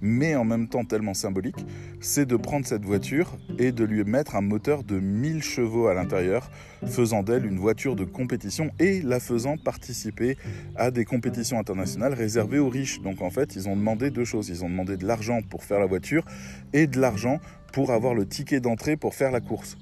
mais 0.00 0.34
en 0.34 0.44
même 0.44 0.68
temps 0.68 0.84
tellement 0.84 1.14
symbolique, 1.14 1.64
c'est 2.00 2.26
de 2.26 2.36
prendre 2.36 2.66
cette 2.66 2.84
voiture 2.84 3.38
et 3.58 3.72
de 3.72 3.84
lui 3.84 4.04
mettre 4.04 4.36
un 4.36 4.40
moteur 4.40 4.84
de 4.84 4.98
1000 4.98 5.42
chevaux 5.42 5.88
à 5.88 5.94
l'intérieur, 5.94 6.50
faisant 6.86 7.22
d'elle 7.22 7.46
une 7.46 7.58
voiture 7.58 7.96
de 7.96 8.04
compétition 8.04 8.70
et 8.78 9.02
la 9.02 9.20
faisant 9.20 9.56
participer 9.56 10.36
à 10.76 10.90
des 10.90 11.04
compétitions 11.04 11.58
internationales 11.58 12.14
réservées 12.14 12.58
aux 12.58 12.68
riches. 12.68 13.00
Donc 13.00 13.22
en 13.22 13.30
fait, 13.30 13.56
ils 13.56 13.68
ont 13.68 13.76
demandé 13.76 14.10
deux 14.10 14.24
choses. 14.24 14.48
Ils 14.48 14.64
ont 14.64 14.68
demandé 14.70 14.96
de 14.96 15.06
l'argent 15.06 15.40
pour 15.42 15.64
faire 15.64 15.78
la 15.78 15.86
voiture 15.86 16.24
et 16.72 16.86
de 16.86 17.00
l'argent 17.00 17.40
pour 17.72 17.90
avoir 17.90 18.14
le 18.14 18.26
ticket 18.26 18.60
d'entrée 18.60 18.96
pour 18.96 19.14
faire 19.14 19.30
la 19.30 19.40
course. 19.40 19.76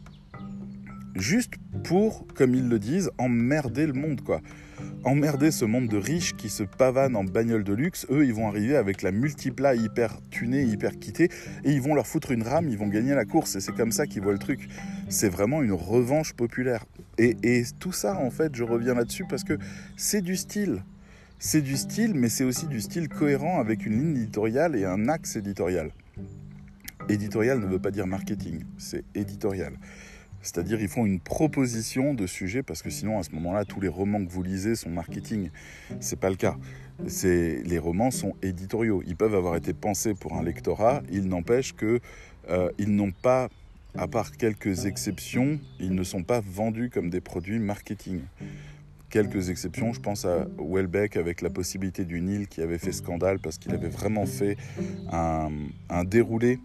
Juste 1.14 1.54
pour, 1.85 2.26
comme 2.35 2.54
ils 2.54 2.68
le 2.68 2.78
disent, 2.78 3.11
emmerder 3.18 3.87
le 3.87 3.92
monde, 3.92 4.21
quoi 4.21 4.40
emmerder 5.04 5.50
ce 5.50 5.64
monde 5.64 5.88
de 5.88 5.97
riches 5.97 6.35
qui 6.35 6.49
se 6.49 6.62
pavanent 6.62 7.16
en 7.16 7.25
bagnole 7.25 7.64
de 7.64 7.73
luxe. 7.73 8.07
Eux, 8.11 8.25
ils 8.25 8.35
vont 8.35 8.49
arriver 8.49 8.76
avec 8.76 9.02
la 9.02 9.12
multipla 9.12 9.75
hyper 9.75 10.21
tunée, 10.31 10.62
hyper 10.62 10.99
quittée, 10.99 11.28
et 11.64 11.73
ils 11.73 11.81
vont 11.81 11.95
leur 11.95 12.07
foutre 12.07 12.33
une 12.33 12.43
rame, 12.43 12.69
ils 12.69 12.78
vont 12.78 12.88
gagner 12.88 13.14
la 13.14 13.25
course. 13.25 13.57
Et 13.57 13.61
c'est 13.61 13.75
comme 13.75 13.93
ça 13.93 14.07
qu'ils 14.07 14.23
voient 14.23 14.33
le 14.33 14.38
truc. 14.38 14.69
C'est 15.09 15.28
vraiment 15.28 15.62
une 15.62 15.73
revanche 15.73 16.33
populaire. 16.33 16.85
Et, 17.19 17.37
et 17.43 17.64
tout 17.78 17.93
ça, 17.93 18.16
en 18.16 18.31
fait, 18.31 18.54
je 18.54 18.64
reviens 18.64 18.95
là-dessus 18.95 19.25
parce 19.28 19.45
que 19.45 19.59
c'est 19.97 20.23
du 20.23 20.37
style. 20.37 20.83
C'est 21.38 21.62
du 21.62 21.76
style, 21.76 22.14
mais 22.14 22.28
c'est 22.28 22.45
aussi 22.45 22.66
du 22.66 22.81
style 22.81 23.09
cohérent 23.09 23.61
avec 23.61 23.85
une 23.85 23.99
ligne 23.99 24.16
éditoriale 24.16 24.76
et 24.76 24.85
un 24.85 25.09
axe 25.09 25.37
éditorial. 25.37 25.90
Éditorial 27.09 27.61
ne 27.61 27.66
veut 27.66 27.78
pas 27.78 27.90
dire 27.90 28.07
marketing, 28.07 28.64
c'est 28.78 29.04
éditorial. 29.14 29.75
C'est-à-dire 30.45 30.81
ils 30.81 30.89
font 30.89 31.07
une 31.07 31.21
proposition 31.21 32.15
de 32.15 32.27
sujet 32.27 32.63
parce 32.63 32.83
que 32.83 32.91
sinon 32.91 33.19
à 33.19 33.23
ce 33.23 33.31
moment-là 33.33 33.65
tous 33.65 33.81
les 33.81 33.89
romans 33.89 34.25
que 34.25 34.31
vous 34.31 34.43
lisez 34.43 34.75
sont 34.77 34.91
marketing. 34.91 35.51
C'est 36.01 36.21
pas 36.21 36.31
le 36.31 36.37
cas. 36.37 36.57
Les 37.25 37.79
romans 37.79 38.11
sont 38.11 38.35
éditoriaux. 38.43 39.03
Ils 39.07 39.17
peuvent 39.17 39.35
avoir 39.35 39.57
été 39.57 39.73
pensés 39.73 40.15
pour 40.15 40.35
un 40.35 40.43
lectorat. 40.43 41.03
Il 41.11 41.29
n'empêche 41.29 41.73
que 41.73 41.99
euh, 42.51 42.71
ils 42.79 42.95
n'ont 42.95 43.11
pas, 43.11 43.49
à 43.97 44.07
part 44.07 44.37
quelques 44.37 44.85
exceptions, 44.85 45.59
ils 45.81 45.95
ne 45.95 46.05
sont 46.05 46.23
pas 46.23 46.41
vendus 46.41 46.91
comme 46.91 47.09
des 47.09 47.23
produits 47.23 47.59
marketing. 47.59 48.21
Quelques 49.09 49.49
exceptions, 49.49 49.93
je 49.93 50.01
pense 50.01 50.25
à 50.25 50.47
Welbeck 50.59 51.17
avec 51.17 51.41
la 51.41 51.49
possibilité 51.49 52.05
du 52.05 52.21
Nil 52.21 52.49
qui 52.49 52.61
avait 52.61 52.79
fait 52.79 52.93
scandale 52.93 53.39
parce 53.39 53.59
qu'il 53.59 53.73
avait 53.73 53.89
vraiment 53.89 54.27
fait 54.27 54.57
un, 55.11 55.51
un 55.89 56.05
déroulé 56.05 56.59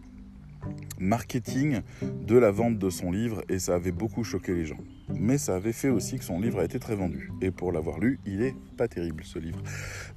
marketing 1.00 1.82
de 2.02 2.38
la 2.38 2.52
vente 2.52 2.78
de 2.78 2.90
son 2.90 3.12
livre 3.12 3.44
et 3.50 3.60
ça 3.60 3.76
avait 3.76 3.92
beaucoup 3.92 4.24
choqué 4.24 4.54
les 4.54 4.66
gens. 4.66 4.80
Mais 5.10 5.38
ça 5.38 5.56
avait 5.56 5.74
fait 5.74 5.90
aussi 5.90 6.18
que 6.20 6.24
son 6.24 6.40
livre 6.40 6.60
a 6.60 6.66
été 6.66 6.80
très 6.80 6.96
vendu. 6.96 7.32
Et 7.42 7.52
pour 7.52 7.72
l'avoir 7.72 8.00
lu, 8.00 8.20
il 8.26 8.42
est 8.42 8.56
pas 8.78 8.88
terrible 8.88 9.24
ce 9.24 9.40
livre. 9.40 9.62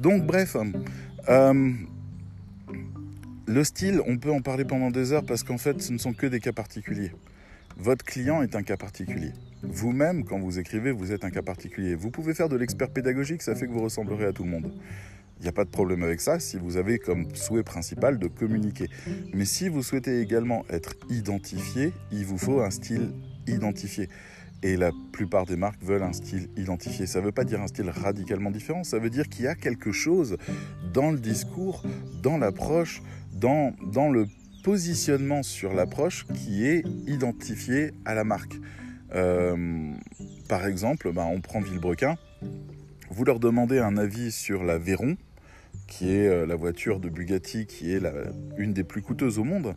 Donc 0.01 0.27
bref, 0.27 0.57
euh, 1.29 1.73
le 3.47 3.65
style, 3.65 4.01
on 4.07 4.19
peut 4.19 4.33
en 4.33 4.41
parler 4.41 4.65
pendant 4.65 4.91
des 4.91 5.13
heures 5.13 5.25
parce 5.25 5.43
qu'en 5.43 5.59
fait, 5.59 5.81
ce 5.83 5.93
ne 5.93 5.99
sont 5.99 6.13
que 6.13 6.27
des 6.27 6.41
cas 6.41 6.53
particuliers. 6.53 7.13
Votre 7.77 8.05
client 8.05 8.43
est 8.43 8.55
un 8.55 8.63
cas 8.63 8.77
particulier. 8.77 9.33
Vous-même, 9.63 10.25
quand 10.25 10.39
vous 10.39 10.59
écrivez, 10.59 10.91
vous 10.91 11.13
êtes 11.13 11.25
un 11.25 11.31
cas 11.31 11.43
particulier. 11.43 11.95
Vous 11.95 12.11
pouvez 12.11 12.35
faire 12.35 12.49
de 12.49 12.57
l'expert 12.57 12.91
pédagogique, 12.91 13.43
ça 13.43 13.55
fait 13.55 13.67
que 13.67 13.73
vous 13.73 13.83
ressemblerez 13.83 14.27
à 14.27 14.33
tout 14.33 14.45
le 14.45 14.51
monde. 14.51 14.73
Il 15.43 15.47
n'y 15.47 15.49
a 15.49 15.53
pas 15.53 15.65
de 15.65 15.71
problème 15.71 16.05
avec 16.05 16.21
ça 16.21 16.39
si 16.39 16.57
vous 16.57 16.77
avez 16.77 17.01
comme 17.01 17.35
souhait 17.35 17.65
principal 17.65 18.21
de 18.21 18.29
communiquer. 18.29 18.87
Mais 19.35 19.45
si 19.45 19.69
vous 19.69 19.83
souhaitez 19.83 20.21
également 20.21 20.65
être 20.71 20.95
identifié, 21.11 21.93
il 22.13 22.25
vous 22.25 22.39
faut 22.39 22.61
un 22.61 22.71
style 22.71 23.11
identifié. 23.49 24.09
Et 24.63 24.77
la 24.77 24.93
plupart 25.11 25.45
des 25.45 25.57
marques 25.57 25.83
veulent 25.83 26.05
un 26.05 26.13
style 26.13 26.49
identifié. 26.57 27.07
Ça 27.07 27.19
ne 27.19 27.25
veut 27.25 27.33
pas 27.33 27.43
dire 27.43 27.61
un 27.61 27.67
style 27.67 27.91
radicalement 27.91 28.53
différent, 28.53 28.85
ça 28.85 29.01
veut 29.01 29.11
dire 29.11 29.29
qu'il 29.29 29.45
y 29.45 29.49
a 29.49 29.57
quelque 29.57 29.91
chose 29.91 30.37
dans 30.93 31.11
le 31.11 31.19
discours, 31.19 31.83
dans 32.23 32.39
l'approche, 32.39 33.03
dans, 33.33 33.75
le 34.13 34.27
positionnement 34.63 35.43
sur 35.43 35.75
l'approche 35.75 36.25
qui 36.37 36.69
est 36.69 36.85
identifié 37.09 37.91
à 38.05 38.15
la 38.15 38.23
marque. 38.23 38.55
Euh, 39.13 39.91
par 40.49 40.69
exemple, 40.69 41.13
ben, 41.13 41.25
on 41.25 41.41
prend 41.41 41.61
Villebrequin, 41.61 42.17
vous 43.11 43.25
leur 43.25 43.41
demandez 43.41 43.81
un 43.81 43.97
avis 43.97 44.31
sur 44.31 44.63
la 44.63 44.79
Véron, 44.79 45.17
qui 45.93 46.11
est 46.11 46.27
euh, 46.27 46.47
la 46.47 46.57
voiture 46.57 47.01
de 47.01 47.11
Bugatti 47.11 47.67
qui 47.67 47.93
est 47.93 48.01
une 48.57 48.73
des 48.73 48.85
plus 48.85 49.03
coûteuses 49.03 49.39
au 49.39 49.45
monde. 49.45 49.75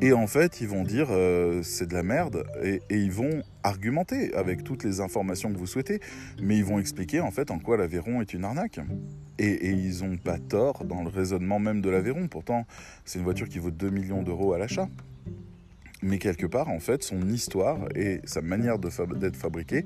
Et 0.00 0.12
en 0.12 0.26
fait, 0.26 0.60
ils 0.60 0.66
vont 0.66 0.82
dire 0.82 1.08
euh, 1.10 1.62
c'est 1.62 1.86
de 1.86 1.94
la 1.94 2.02
merde 2.02 2.44
et, 2.62 2.80
ils 2.90 3.12
vont 3.12 3.42
argumenter 3.62 4.34
avec 4.34 4.64
toutes 4.64 4.82
les 4.84 5.00
informations 5.00 5.52
que 5.52 5.58
vous 5.58 5.66
souhaitez, 5.66 6.00
mais 6.42 6.56
ils 6.56 6.64
vont 6.64 6.78
expliquer 6.78 7.20
en 7.20 7.30
fait 7.30 7.50
en 7.50 7.58
quoi 7.58 7.76
l'Aveyron 7.76 8.22
est 8.22 8.32
une 8.32 8.44
arnaque. 8.44 8.80
Et, 9.38 9.70
ils 9.70 10.02
n'ont 10.02 10.16
pas 10.16 10.38
tort 10.38 10.84
dans 10.84 11.02
le 11.02 11.10
raisonnement 11.10 11.58
même 11.58 11.82
de 11.82 11.90
l'Aveyron. 11.90 12.26
Pourtant, 12.26 12.66
c'est 13.04 13.18
une 13.18 13.24
voiture 13.24 13.48
qui 13.48 13.58
vaut 13.58 13.70
2 13.70 13.90
millions 13.90 14.22
d'euros 14.22 14.54
à 14.54 14.58
l'achat. 14.58 14.88
Mais 16.02 16.18
quelque 16.18 16.46
part, 16.46 16.68
en 16.68 16.80
fait, 16.80 17.02
son 17.02 17.28
histoire 17.28 17.78
et 17.94 18.20
sa 18.24 18.40
manière 18.40 18.78
d'être 18.78 19.36
fabriquée 19.36 19.84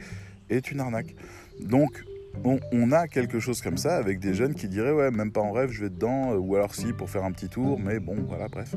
est 0.51 0.71
une 0.71 0.81
arnaque. 0.81 1.15
Donc, 1.61 2.05
on, 2.45 2.61
on, 2.73 2.93
a 2.93 3.09
quelque 3.09 3.41
chose 3.41 3.61
comme 3.61 3.79
ça 3.79 3.97
avec 3.97 4.21
des 4.21 4.35
jeunes 4.35 4.55
qui 4.55 4.69
diraient 4.69 4.93
ouais, 4.93 5.11
même 5.11 5.33
pas 5.33 5.41
en 5.41 5.53
rêve, 5.53 5.71
je 5.71 5.83
vais 5.83 5.91
dedans, 5.91 6.35
ou 6.35 6.57
alors 6.57 6.75
si 6.75 6.93
pour 6.93 7.11
faire 7.11 7.25
un 7.25 7.33
petit 7.33 7.49
tour, 7.49 7.79
mais 7.79 8.01
bon, 8.01 8.17
voilà, 8.29 8.49
bref. 8.49 8.75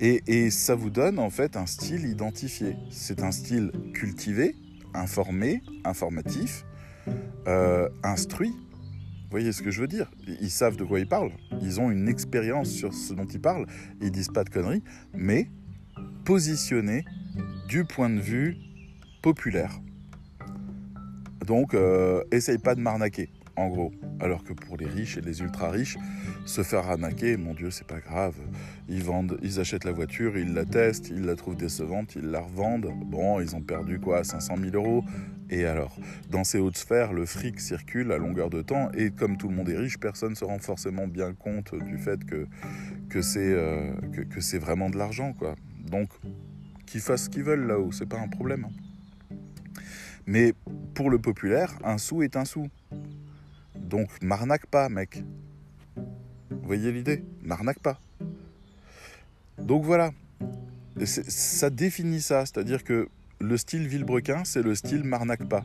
Et, 0.00 0.50
ça 0.50 0.74
vous 0.74 0.90
donne 0.90 1.18
en 1.18 1.30
fait 1.30 1.56
un 1.56 1.66
style 1.66 2.04
identifié. 2.04 2.76
C'est 2.90 3.22
un 3.22 3.32
style 3.32 3.70
cultivé, 3.94 4.54
informé, 4.92 5.62
informatif, 5.84 6.64
euh, 7.46 7.88
instruit. 8.02 8.50
Vous 8.50 9.30
voyez 9.30 9.52
ce 9.52 9.62
que 9.62 9.70
je 9.70 9.80
veux 9.80 9.86
dire? 9.86 10.10
Ils 10.40 10.50
savent 10.50 10.76
de 10.76 10.84
quoi 10.84 11.00
ils 11.00 11.08
parlent. 11.08 11.32
Ils 11.62 11.80
ont 11.80 11.90
une 11.90 12.08
expérience 12.08 12.68
sur 12.68 12.92
ce 12.92 13.14
dont 13.14 13.24
ils 13.24 13.40
parlent. 13.40 13.66
Ils 14.00 14.10
disent 14.10 14.28
pas 14.28 14.44
de 14.44 14.50
conneries, 14.50 14.82
mais 15.14 15.48
positionné 16.24 17.04
du 17.68 17.84
point 17.84 18.10
de 18.10 18.20
vue 18.20 18.56
populaire. 19.22 19.80
Donc, 21.46 21.74
euh, 21.74 22.22
essaye 22.30 22.58
pas 22.58 22.74
de 22.74 22.80
m'arnaquer 22.80 23.30
en 23.56 23.68
gros. 23.68 23.92
Alors 24.20 24.44
que 24.44 24.52
pour 24.52 24.76
les 24.76 24.86
riches 24.86 25.16
et 25.16 25.20
les 25.20 25.40
ultra 25.40 25.70
riches, 25.70 25.96
se 26.44 26.62
faire 26.62 26.88
arnaquer, 26.88 27.36
mon 27.36 27.54
Dieu, 27.54 27.70
c'est 27.70 27.86
pas 27.86 28.00
grave. 28.00 28.34
Ils 28.88 29.02
vendent, 29.02 29.38
ils 29.42 29.60
achètent 29.60 29.84
la 29.84 29.92
voiture, 29.92 30.36
ils 30.36 30.54
la 30.54 30.64
testent, 30.64 31.10
ils 31.10 31.24
la 31.24 31.36
trouvent 31.36 31.56
décevante, 31.56 32.16
ils 32.16 32.30
la 32.30 32.40
revendent. 32.40 32.90
Bon, 33.06 33.40
ils 33.40 33.54
ont 33.54 33.60
perdu 33.60 34.00
quoi, 34.00 34.24
500 34.24 34.56
000 34.58 34.74
euros? 34.74 35.04
Et 35.50 35.66
alors, 35.66 35.96
dans 36.30 36.42
ces 36.42 36.58
hautes 36.58 36.78
sphères, 36.78 37.12
le 37.12 37.26
fric 37.26 37.60
circule 37.60 38.12
à 38.12 38.18
longueur 38.18 38.50
de 38.50 38.62
temps 38.62 38.90
et 38.92 39.10
comme 39.10 39.36
tout 39.36 39.48
le 39.48 39.54
monde 39.54 39.68
est 39.68 39.76
riche, 39.76 39.98
personne 39.98 40.30
ne 40.30 40.34
se 40.34 40.44
rend 40.44 40.58
forcément 40.58 41.06
bien 41.06 41.34
compte 41.34 41.74
du 41.74 41.98
fait 41.98 42.24
que, 42.24 42.46
que 43.10 43.20
c'est 43.20 43.52
euh, 43.52 43.92
que, 44.12 44.22
que 44.22 44.40
c'est 44.40 44.58
vraiment 44.58 44.90
de 44.90 44.96
l'argent, 44.96 45.32
quoi. 45.32 45.54
Donc, 45.86 46.08
qu'ils 46.86 47.02
fassent 47.02 47.24
ce 47.24 47.30
qu'ils 47.30 47.42
veulent 47.42 47.66
là-haut, 47.66 47.92
c'est 47.92 48.08
pas 48.08 48.18
un 48.18 48.28
problème. 48.28 48.66
Mais 50.26 50.54
pour 50.94 51.10
le 51.10 51.18
populaire, 51.18 51.74
un 51.84 51.98
sou 51.98 52.22
est 52.22 52.36
un 52.36 52.44
sou. 52.44 52.68
Donc 53.76 54.08
m'arnaque 54.22 54.66
pas, 54.66 54.88
mec. 54.88 55.22
Vous 56.50 56.62
voyez 56.62 56.92
l'idée? 56.92 57.24
M'arnaque 57.42 57.80
pas. 57.80 57.98
Donc 59.58 59.84
voilà. 59.84 60.12
Ça 61.04 61.70
définit 61.70 62.20
ça, 62.20 62.46
c'est-à-dire 62.46 62.84
que 62.84 63.08
le 63.40 63.56
style 63.56 63.86
Villebrequin, 63.86 64.44
c'est 64.44 64.62
le 64.62 64.74
style 64.74 65.04
m'arnaque 65.04 65.48
pas. 65.48 65.64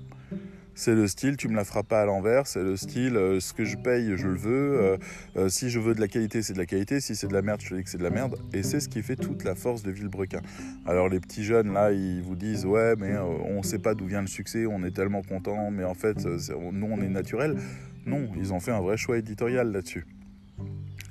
C'est 0.80 0.96
le 0.96 1.10
style, 1.10 1.36
tu 1.36 1.50
me 1.50 1.58
la 1.58 1.66
feras 1.66 1.84
pas 1.84 2.04
à 2.04 2.06
l'envers. 2.06 2.48
C'est 2.48 2.64
le 2.64 2.78
style, 2.78 3.18
euh, 3.18 3.42
ce 3.42 3.52
que 3.52 3.66
je 3.66 3.76
paye, 3.76 4.14
je 4.16 4.30
le 4.30 4.38
veux. 4.38 4.80
Euh, 4.82 4.98
euh, 5.36 5.50
si 5.50 5.70
je 5.70 5.78
veux 5.78 5.94
de 5.94 6.00
la 6.00 6.08
qualité, 6.08 6.42
c'est 6.42 6.54
de 6.54 6.58
la 6.58 6.66
qualité. 6.66 7.02
Si 7.02 7.18
c'est 7.18 7.28
de 7.28 7.34
la 7.34 7.42
merde, 7.42 7.60
je 7.62 7.68
te 7.68 7.76
dis 7.76 7.84
que 7.84 7.90
c'est 7.90 7.98
de 7.98 8.04
la 8.04 8.10
merde. 8.10 8.38
Et 8.54 8.64
c'est 8.64 8.80
ce 8.80 8.88
qui 8.88 9.04
fait 9.04 9.18
toute 9.18 9.44
la 9.44 9.56
force 9.56 9.84
de 9.84 9.92
Villebrequin. 9.92 10.40
Alors 10.86 11.10
les 11.10 11.20
petits 11.20 11.44
jeunes 11.44 11.74
là, 11.74 11.92
ils 11.92 12.22
vous 12.22 12.38
disent 12.38 12.66
ouais, 12.66 12.96
mais 12.98 13.18
on 13.18 13.62
sait 13.62 13.80
pas 13.80 13.94
d'où 13.94 14.06
vient 14.06 14.22
le 14.22 14.28
succès. 14.28 14.66
On 14.68 14.82
est 14.86 14.92
tellement 14.92 15.22
content, 15.22 15.70
mais 15.70 15.84
en 15.84 15.96
fait, 15.96 16.26
nous 16.26 16.88
on 16.90 17.02
est 17.02 17.10
naturel. 17.10 17.58
Non, 18.06 18.30
ils 18.38 18.54
ont 18.54 18.62
fait 18.62 18.72
un 18.72 18.80
vrai 18.80 18.96
choix 18.96 19.18
éditorial 19.18 19.74
là-dessus. 19.74 20.06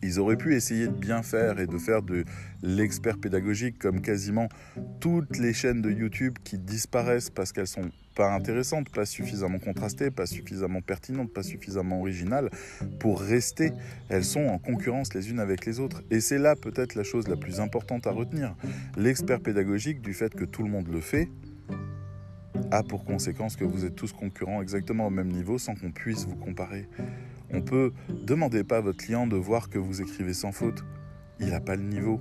Ils 0.03 0.19
auraient 0.19 0.37
pu 0.37 0.55
essayer 0.55 0.87
de 0.87 0.93
bien 0.93 1.23
faire 1.23 1.61
et 1.61 1.67
de 1.67 1.77
faire 1.77 2.01
de 2.01 2.25
l'expert 2.63 3.19
pédagogique 3.19 3.79
comme 3.79 4.01
quasiment 4.01 4.49
toutes 5.01 5.37
les 5.39 5.53
chaînes 5.53 5.83
de 5.83 5.91
YouTube 5.91 6.39
qui 6.43 6.57
disparaissent 6.57 7.29
parce 7.29 7.53
qu'elles 7.53 7.67
sont 7.67 7.91
pas 8.19 8.35
intéressantes, 8.35 8.89
pas 8.89 9.07
suffisamment 9.07 9.61
contrastées, 9.61 10.11
pas 10.11 10.27
suffisamment 10.27 10.81
pertinentes, 10.81 11.33
pas 11.33 11.45
suffisamment 11.45 12.01
originales 12.01 12.51
pour 12.99 13.21
rester. 13.21 13.73
Elles 14.09 14.25
sont 14.25 14.45
en 14.47 14.59
concurrence 14.59 15.15
les 15.15 15.31
unes 15.31 15.39
avec 15.39 15.65
les 15.65 15.79
autres. 15.79 16.03
Et 16.11 16.19
c'est 16.19 16.39
là 16.39 16.57
peut-être 16.57 16.97
la 16.97 17.05
chose 17.05 17.29
la 17.29 17.37
plus 17.37 17.61
importante 17.61 18.09
à 18.09 18.11
retenir. 18.11 18.57
L'expert 18.97 19.39
pédagogique 19.39 20.03
du 20.03 20.15
fait 20.15 20.35
que 20.35 20.45
tout 20.45 20.65
le 20.65 20.69
monde 20.69 20.89
le 20.89 21.01
fait, 21.01 21.29
a 22.73 22.83
pour 22.83 23.05
conséquence 23.05 23.55
que 23.55 23.65
vous 23.65 23.85
êtes 23.85 23.95
tous 23.95 24.13
concurrents 24.13 24.61
exactement 24.61 25.07
au 25.07 25.11
même 25.11 25.29
niveau 25.29 25.57
sans 25.59 25.77
qu'on 25.77 25.93
puisse 25.93 26.27
vous 26.27 26.35
comparer. 26.35 26.89
On 27.51 27.63
peut 27.63 27.93
demander 28.11 28.65
pas 28.65 28.79
à 28.79 28.81
votre 28.81 28.99
client 28.99 29.29
de 29.29 29.37
voir 29.37 29.71
que 29.71 29.79
vous 29.79 30.03
écrivez 30.03 30.35
sans 30.35 30.51
faute. 30.51 30.85
Il 31.39 31.51
n'a 31.51 31.61
pas 31.61 31.77
le 31.77 31.85
niveau. 31.85 32.21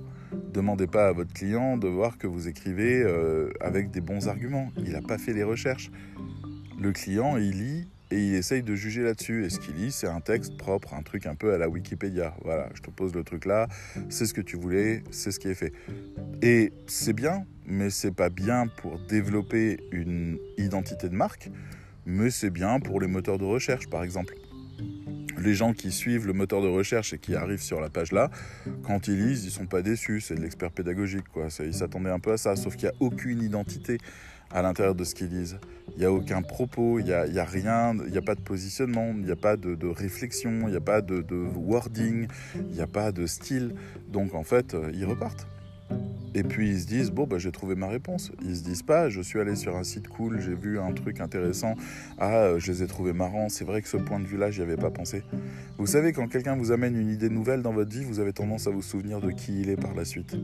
Demandez 0.52 0.86
pas 0.86 1.08
à 1.08 1.12
votre 1.12 1.32
client 1.32 1.76
de 1.76 1.88
voir 1.88 2.18
que 2.18 2.26
vous 2.26 2.48
écrivez 2.48 3.02
euh, 3.02 3.50
avec 3.60 3.90
des 3.90 4.00
bons 4.00 4.28
arguments. 4.28 4.70
Il 4.78 4.92
n'a 4.92 5.02
pas 5.02 5.18
fait 5.18 5.32
les 5.32 5.42
recherches. 5.42 5.90
Le 6.80 6.92
client, 6.92 7.36
il 7.36 7.58
lit 7.58 7.88
et 8.10 8.16
il 8.16 8.34
essaye 8.34 8.62
de 8.62 8.74
juger 8.74 9.02
là-dessus. 9.02 9.44
Et 9.44 9.50
ce 9.50 9.58
qu'il 9.58 9.74
lit, 9.76 9.92
c'est 9.92 10.06
un 10.06 10.20
texte 10.20 10.56
propre, 10.56 10.94
un 10.94 11.02
truc 11.02 11.26
un 11.26 11.34
peu 11.34 11.52
à 11.52 11.58
la 11.58 11.68
Wikipédia. 11.68 12.34
Voilà, 12.44 12.68
je 12.74 12.82
te 12.82 12.90
pose 12.90 13.14
le 13.14 13.24
truc 13.24 13.44
là, 13.44 13.68
c'est 14.08 14.26
ce 14.26 14.34
que 14.34 14.40
tu 14.40 14.56
voulais, 14.56 15.02
c'est 15.10 15.30
ce 15.30 15.38
qui 15.38 15.48
est 15.48 15.54
fait. 15.54 15.72
Et 16.42 16.72
c'est 16.86 17.12
bien, 17.12 17.44
mais 17.66 17.90
c'est 17.90 18.14
pas 18.14 18.30
bien 18.30 18.66
pour 18.66 18.98
développer 18.98 19.78
une 19.92 20.38
identité 20.56 21.08
de 21.08 21.14
marque, 21.14 21.50
mais 22.06 22.30
c'est 22.30 22.50
bien 22.50 22.80
pour 22.80 23.00
les 23.00 23.08
moteurs 23.08 23.38
de 23.38 23.44
recherche, 23.44 23.88
par 23.88 24.02
exemple. 24.02 24.34
Les 25.40 25.54
gens 25.54 25.72
qui 25.72 25.92
suivent 25.92 26.26
le 26.26 26.32
moteur 26.32 26.62
de 26.62 26.68
recherche 26.68 27.12
et 27.12 27.18
qui 27.18 27.34
arrivent 27.34 27.62
sur 27.62 27.80
la 27.80 27.88
page 27.88 28.12
là, 28.12 28.30
quand 28.82 29.08
ils 29.08 29.16
lisent, 29.16 29.44
ils 29.44 29.50
sont 29.50 29.66
pas 29.66 29.82
déçus. 29.82 30.20
C'est 30.20 30.34
de 30.34 30.40
l'expert 30.40 30.70
pédagogique, 30.70 31.28
quoi. 31.32 31.48
Ils 31.60 31.74
s'attendaient 31.74 32.10
un 32.10 32.18
peu 32.18 32.32
à 32.32 32.36
ça, 32.36 32.56
sauf 32.56 32.76
qu'il 32.76 32.88
n'y 32.88 32.94
a 32.94 32.96
aucune 33.00 33.42
identité 33.42 33.98
à 34.50 34.62
l'intérieur 34.62 34.94
de 34.94 35.04
ce 35.04 35.14
qu'ils 35.14 35.28
disent. 35.28 35.58
Il 35.94 36.00
n'y 36.00 36.04
a 36.04 36.12
aucun 36.12 36.42
propos, 36.42 36.98
il 36.98 37.04
n'y 37.04 37.12
a, 37.12 37.22
a, 37.22 37.44
rien, 37.44 37.94
il 38.06 38.10
n'y 38.10 38.18
a 38.18 38.22
pas 38.22 38.34
de 38.34 38.40
positionnement, 38.40 39.12
il 39.14 39.24
n'y 39.24 39.30
a 39.30 39.36
pas 39.36 39.56
de, 39.56 39.86
réflexion, 39.86 40.62
il 40.66 40.70
n'y 40.70 40.76
a 40.76 40.80
pas 40.80 41.00
de, 41.00 41.22
de 41.22 41.36
wording, 41.54 42.28
il 42.54 42.74
n'y 42.74 42.80
a 42.80 42.86
pas 42.86 43.12
de 43.12 43.26
style. 43.26 43.74
Donc 44.08 44.34
en 44.34 44.44
fait, 44.44 44.74
euh, 44.74 44.90
ils 44.94 45.04
repartent. 45.04 45.46
Et 46.34 46.42
puis 46.42 46.70
ils 46.70 46.80
se 46.80 46.86
disent, 46.86 47.10
bon, 47.10 47.26
bah, 47.26 47.38
j'ai 47.38 47.52
trouvé 47.52 47.74
ma 47.74 47.88
réponse. 47.88 48.32
Ils 48.42 48.56
se 48.56 48.62
disent 48.62 48.82
pas, 48.82 49.08
je 49.08 49.20
suis 49.20 49.40
allé 49.40 49.56
sur 49.56 49.76
un 49.76 49.84
site 49.84 50.08
cool, 50.08 50.40
j'ai 50.40 50.54
vu 50.54 50.78
un 50.78 50.92
truc 50.92 51.20
intéressant, 51.20 51.74
ah, 52.18 52.34
euh, 52.34 52.58
je 52.58 52.70
les 52.72 52.82
ai 52.82 52.86
trouvés 52.86 53.12
marrants, 53.12 53.48
c'est 53.48 53.64
vrai 53.64 53.82
que 53.82 53.88
ce 53.88 53.96
point 53.96 54.20
de 54.20 54.26
vue-là, 54.26 54.50
j'y 54.50 54.62
avais 54.62 54.76
pas 54.76 54.90
pensé. 54.90 55.22
Vous 55.78 55.86
savez, 55.86 56.12
quand 56.12 56.28
quelqu'un 56.28 56.56
vous 56.56 56.72
amène 56.72 56.96
une 56.96 57.10
idée 57.10 57.30
nouvelle 57.30 57.62
dans 57.62 57.72
votre 57.72 57.90
vie, 57.90 58.04
vous 58.04 58.20
avez 58.20 58.32
tendance 58.32 58.66
à 58.66 58.70
vous 58.70 58.82
souvenir 58.82 59.20
de 59.20 59.30
qui 59.30 59.60
il 59.60 59.70
est 59.70 59.76
par 59.76 59.94
la 59.94 60.04
suite. 60.04 60.36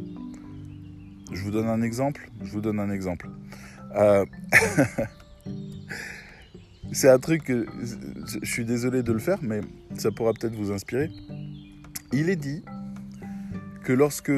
Je 1.32 1.42
vous 1.42 1.50
donne 1.50 1.68
un 1.68 1.82
exemple, 1.82 2.30
je 2.42 2.50
vous 2.50 2.60
donne 2.60 2.80
un 2.80 2.90
exemple. 2.90 3.28
Euh, 3.96 4.24
c'est 6.92 7.08
un 7.08 7.18
truc 7.18 7.44
que 7.44 7.66
je 8.42 8.48
suis 8.48 8.64
désolé 8.64 9.02
de 9.02 9.12
le 9.12 9.18
faire, 9.18 9.38
mais 9.42 9.60
ça 9.96 10.10
pourra 10.10 10.32
peut-être 10.32 10.54
vous 10.54 10.72
inspirer. 10.72 11.10
Il 12.12 12.28
est 12.28 12.36
dit 12.36 12.62
que 13.82 13.92
lorsque 13.92 14.32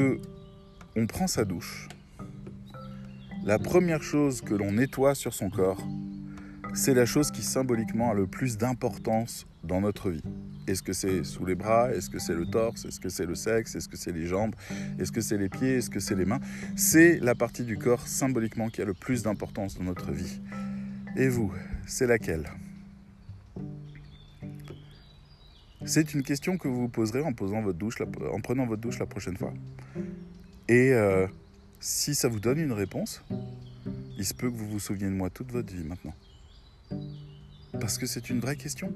on 0.97 1.05
prend 1.05 1.27
sa 1.27 1.45
douche, 1.45 1.87
la 3.45 3.59
première 3.59 4.01
chose 4.01 4.41
que 4.41 4.55
l'on 4.55 4.71
nettoie 4.71 5.13
sur 5.13 5.31
son 5.31 5.51
corps, 5.51 5.87
c'est 6.73 6.95
la 6.95 7.05
chose 7.05 7.29
qui 7.29 7.43
symboliquement 7.43 8.09
a 8.09 8.13
le 8.15 8.25
plus 8.25 8.57
d'importance 8.57 9.45
dans 9.63 9.79
notre 9.79 10.09
vie. 10.09 10.23
Est-ce 10.65 10.81
que 10.81 10.93
c'est 10.93 11.23
sous 11.23 11.45
les 11.45 11.53
bras? 11.53 11.91
Est-ce 11.91 12.09
que 12.09 12.17
c'est 12.17 12.33
le 12.33 12.47
torse? 12.47 12.85
Est-ce 12.85 12.99
que 12.99 13.09
c'est 13.09 13.27
le 13.27 13.35
sexe? 13.35 13.75
Est-ce 13.75 13.87
que 13.87 13.95
c'est 13.95 14.11
les 14.11 14.25
jambes? 14.25 14.55
Est-ce 14.99 15.11
que 15.11 15.21
c'est 15.21 15.37
les 15.37 15.49
pieds? 15.49 15.75
Est-ce 15.75 15.91
que 15.91 15.99
c'est 15.99 16.15
les 16.15 16.25
mains? 16.25 16.41
C'est 16.75 17.19
la 17.19 17.35
partie 17.35 17.63
du 17.63 17.77
corps 17.77 18.07
symboliquement 18.07 18.69
qui 18.69 18.81
a 18.81 18.85
le 18.85 18.95
plus 18.95 19.21
d'importance 19.21 19.77
dans 19.77 19.83
notre 19.83 20.11
vie. 20.11 20.41
Et 21.15 21.29
vous, 21.29 21.53
c'est 21.85 22.07
laquelle? 22.07 22.49
C'est 25.85 26.15
une 26.15 26.23
question 26.23 26.57
que 26.57 26.67
vous 26.67 26.81
vous 26.81 26.89
poserez 26.89 27.21
en, 27.21 27.29
en 27.29 28.41
prenant 28.41 28.65
votre 28.65 28.81
douche 28.81 28.99
la 28.99 29.05
prochaine 29.05 29.37
fois. 29.37 29.53
Et 30.69 30.93
euh, 30.93 31.27
si 31.79 32.15
ça 32.15 32.27
vous 32.27 32.39
donne 32.39 32.59
une 32.59 32.73
réponse, 32.73 33.23
il 34.17 34.25
se 34.25 34.33
peut 34.33 34.49
que 34.49 34.55
vous 34.55 34.67
vous 34.67 34.79
souveniez 34.79 35.05
de 35.05 35.11
moi 35.11 35.29
toute 35.29 35.51
votre 35.51 35.73
vie 35.73 35.83
maintenant. 35.83 36.13
Parce 37.79 37.97
que 37.97 38.05
c'est 38.05 38.29
une 38.29 38.39
vraie 38.39 38.55
question. 38.55 38.93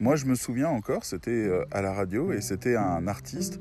Moi, 0.00 0.16
je 0.16 0.26
me 0.26 0.34
souviens 0.34 0.68
encore, 0.68 1.04
c'était 1.04 1.30
euh, 1.30 1.64
à 1.70 1.80
la 1.80 1.92
radio 1.92 2.32
et 2.32 2.40
c'était 2.40 2.76
un 2.76 3.06
artiste 3.06 3.60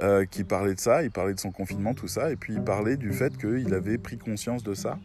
euh, 0.00 0.24
qui 0.24 0.42
parlait 0.42 0.74
de 0.74 0.80
ça, 0.80 1.04
il 1.04 1.10
parlait 1.10 1.34
de 1.34 1.40
son 1.40 1.52
confinement, 1.52 1.94
tout 1.94 2.08
ça, 2.08 2.32
et 2.32 2.36
puis 2.36 2.54
il 2.54 2.62
parlait 2.62 2.96
du 2.96 3.12
fait 3.12 3.36
qu'il 3.36 3.72
avait 3.74 3.98
pris 3.98 4.18
conscience 4.18 4.64
de 4.64 4.74
ça 4.74 4.98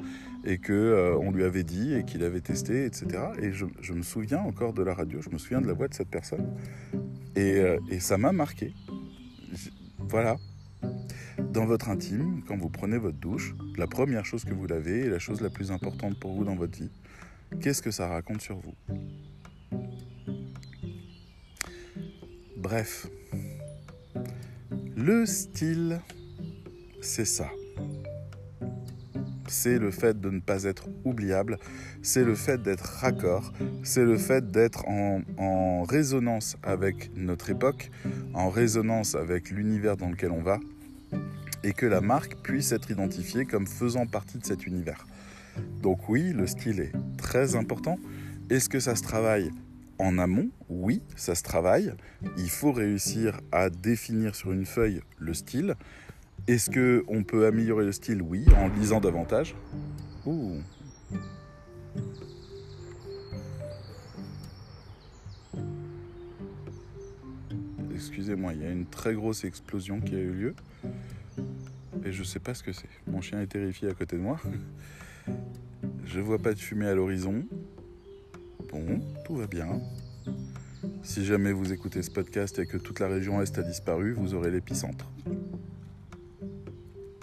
et 0.46 0.58
que 0.58 0.74
euh, 0.74 1.16
on 1.18 1.32
lui 1.32 1.44
avait 1.44 1.64
dit 1.64 1.94
et 1.94 2.04
qu'il 2.04 2.24
avait 2.24 2.42
testé, 2.42 2.86
etc. 2.86 3.06
Et 3.40 3.52
je, 3.52 3.94
me 3.94 4.02
souviens 4.02 4.40
encore 4.40 4.74
de 4.74 4.82
la 4.82 4.94
radio, 4.94 5.22
je 5.22 5.30
me 5.30 5.38
souviens 5.38 5.62
de 5.62 5.68
la 5.68 5.74
voix 5.74 5.88
de 5.88 5.94
cette 5.94 6.10
personne, 6.10 6.48
et, 7.36 7.62
ça 8.00 8.18
m'a 8.18 8.32
marqué. 8.32 8.74
Voilà. 10.00 10.36
Dans 11.54 11.66
votre 11.66 11.90
intime, 11.90 12.42
quand 12.48 12.58
vous 12.58 12.70
prenez 12.70 12.98
votre 12.98 13.20
douche, 13.20 13.54
la 13.78 13.86
première 13.86 14.26
chose 14.26 14.44
que 14.44 14.56
vous 14.56 14.66
lavez 14.66 15.02
est 15.02 15.10
la 15.10 15.20
chose 15.20 15.40
la 15.40 15.52
plus 15.52 15.72
importante 15.72 16.20
pour 16.20 16.34
vous 16.34 16.44
dans 16.44 16.56
votre 16.56 16.76
vie. 16.80 16.90
Qu'est-ce 17.62 17.84
que 17.84 17.92
ça 17.92 18.08
raconte 18.08 18.42
sur 18.42 18.58
vous? 18.58 18.74
Bref, 22.58 23.06
le 24.98 25.28
style, 25.28 26.02
c'est 27.02 27.26
ça. 27.26 27.52
C'est 29.48 29.78
le 29.78 29.92
fait 29.92 30.20
de 30.20 30.32
ne 30.32 30.40
pas 30.40 30.64
être 30.64 30.90
oubliable, 31.06 31.60
c'est 32.02 32.24
le 32.24 32.34
fait 32.34 32.64
d'être 32.64 32.82
raccord, 32.82 33.54
c'est 33.84 34.04
le 34.04 34.18
fait 34.18 34.50
d'être 34.50 34.88
en, 34.88 35.22
en, 35.38 35.84
résonance 35.84 36.58
avec 36.64 37.16
notre 37.16 37.52
époque, 37.52 37.92
en 38.34 38.50
résonance 38.50 39.14
avec 39.14 39.52
l'univers 39.52 39.98
dans 39.98 40.10
lequel 40.10 40.32
on 40.32 40.42
va, 40.42 40.58
et 41.64 41.74
que 41.74 41.86
la 41.86 42.02
marque 42.02 42.36
puisse 42.42 42.72
être 42.72 42.92
identifiée 42.92 43.46
comme 43.46 43.68
faisant 43.68 44.06
partie 44.06 44.38
de 44.38 44.46
cet 44.46 44.66
univers. 44.68 45.06
Donc 45.82 46.10
oui, 46.10 46.34
le 46.34 46.48
style 46.48 46.80
est 46.80 46.92
très 47.18 47.56
important. 47.56 47.98
Est-ce 48.50 48.70
que 48.70 48.80
ça 48.80 48.96
se 48.96 49.04
travaille 49.04 49.52
en 50.00 50.18
amont, 50.18 50.50
oui, 50.70 51.02
ça 51.16 51.36
se 51.36 51.44
travaille. 51.44 51.94
Il 52.38 52.50
faut 52.50 52.72
réussir 52.72 53.40
à 53.52 53.70
définir 53.70 54.36
sur 54.36 54.52
une 54.52 54.66
feuille 54.66 55.02
le 55.18 55.34
style. 55.34 55.76
Est-ce 56.48 56.70
qu'on 56.70 57.24
peut 57.24 57.46
améliorer 57.46 57.86
le 57.86 57.92
style? 57.92 58.22
Oui, 58.22 58.46
en 58.58 58.68
lisant 58.68 59.00
davantage. 59.00 59.56
Ouh. 60.26 60.58
Excusez-moi, 67.94 68.54
il 68.54 68.62
y 68.62 68.66
a 68.66 68.72
une 68.72 68.86
très 68.86 69.14
grosse 69.14 69.46
explosion 69.46 70.02
qui 70.02 70.16
a 70.16 70.20
eu 70.20 70.34
lieu. 70.34 70.56
Et 72.06 72.12
je 72.12 72.24
sais 72.24 72.40
pas 72.40 72.54
ce 72.54 72.64
que 72.64 72.74
c'est. 72.74 72.90
Mon 73.08 73.22
chien 73.22 73.42
est 73.42 73.48
terrifié 73.48 73.90
à 73.90 73.94
côté 73.94 74.18
de 74.18 74.22
moi. 74.22 74.40
Je 76.06 76.20
vois 76.20 76.40
pas 76.40 76.54
de 76.54 76.60
fumée 76.60 76.88
à 76.88 76.96
l'horizon. 76.96 77.46
Bon, 78.72 79.00
tout 79.26 79.36
va 79.38 79.48
bien. 79.48 79.80
Si 81.02 81.26
jamais 81.26 81.52
vous 81.52 81.72
écoutez 81.72 82.02
ce 82.02 82.12
podcast 82.12 82.60
et 82.60 82.66
que 82.66 82.78
toute 82.78 83.00
la 83.00 83.08
région 83.08 83.42
Est 83.42 83.58
a 83.58 83.64
disparu, 83.64 84.14
vous 84.14 84.34
aurez 84.34 84.52
l'épicentre. 84.52 85.10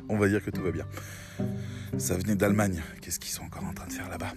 On 0.08 0.16
va 0.16 0.28
dire 0.28 0.42
que 0.42 0.50
tout 0.50 0.62
va 0.62 0.70
bien. 0.70 0.86
Ça 1.98 2.16
venait 2.16 2.36
d'Allemagne. 2.36 2.82
Qu'est-ce 3.00 3.20
qu'ils 3.20 3.32
sont 3.32 3.44
encore 3.44 3.64
en 3.64 3.74
train 3.74 3.86
de 3.86 3.92
faire 3.92 4.08
là-bas? 4.08 4.32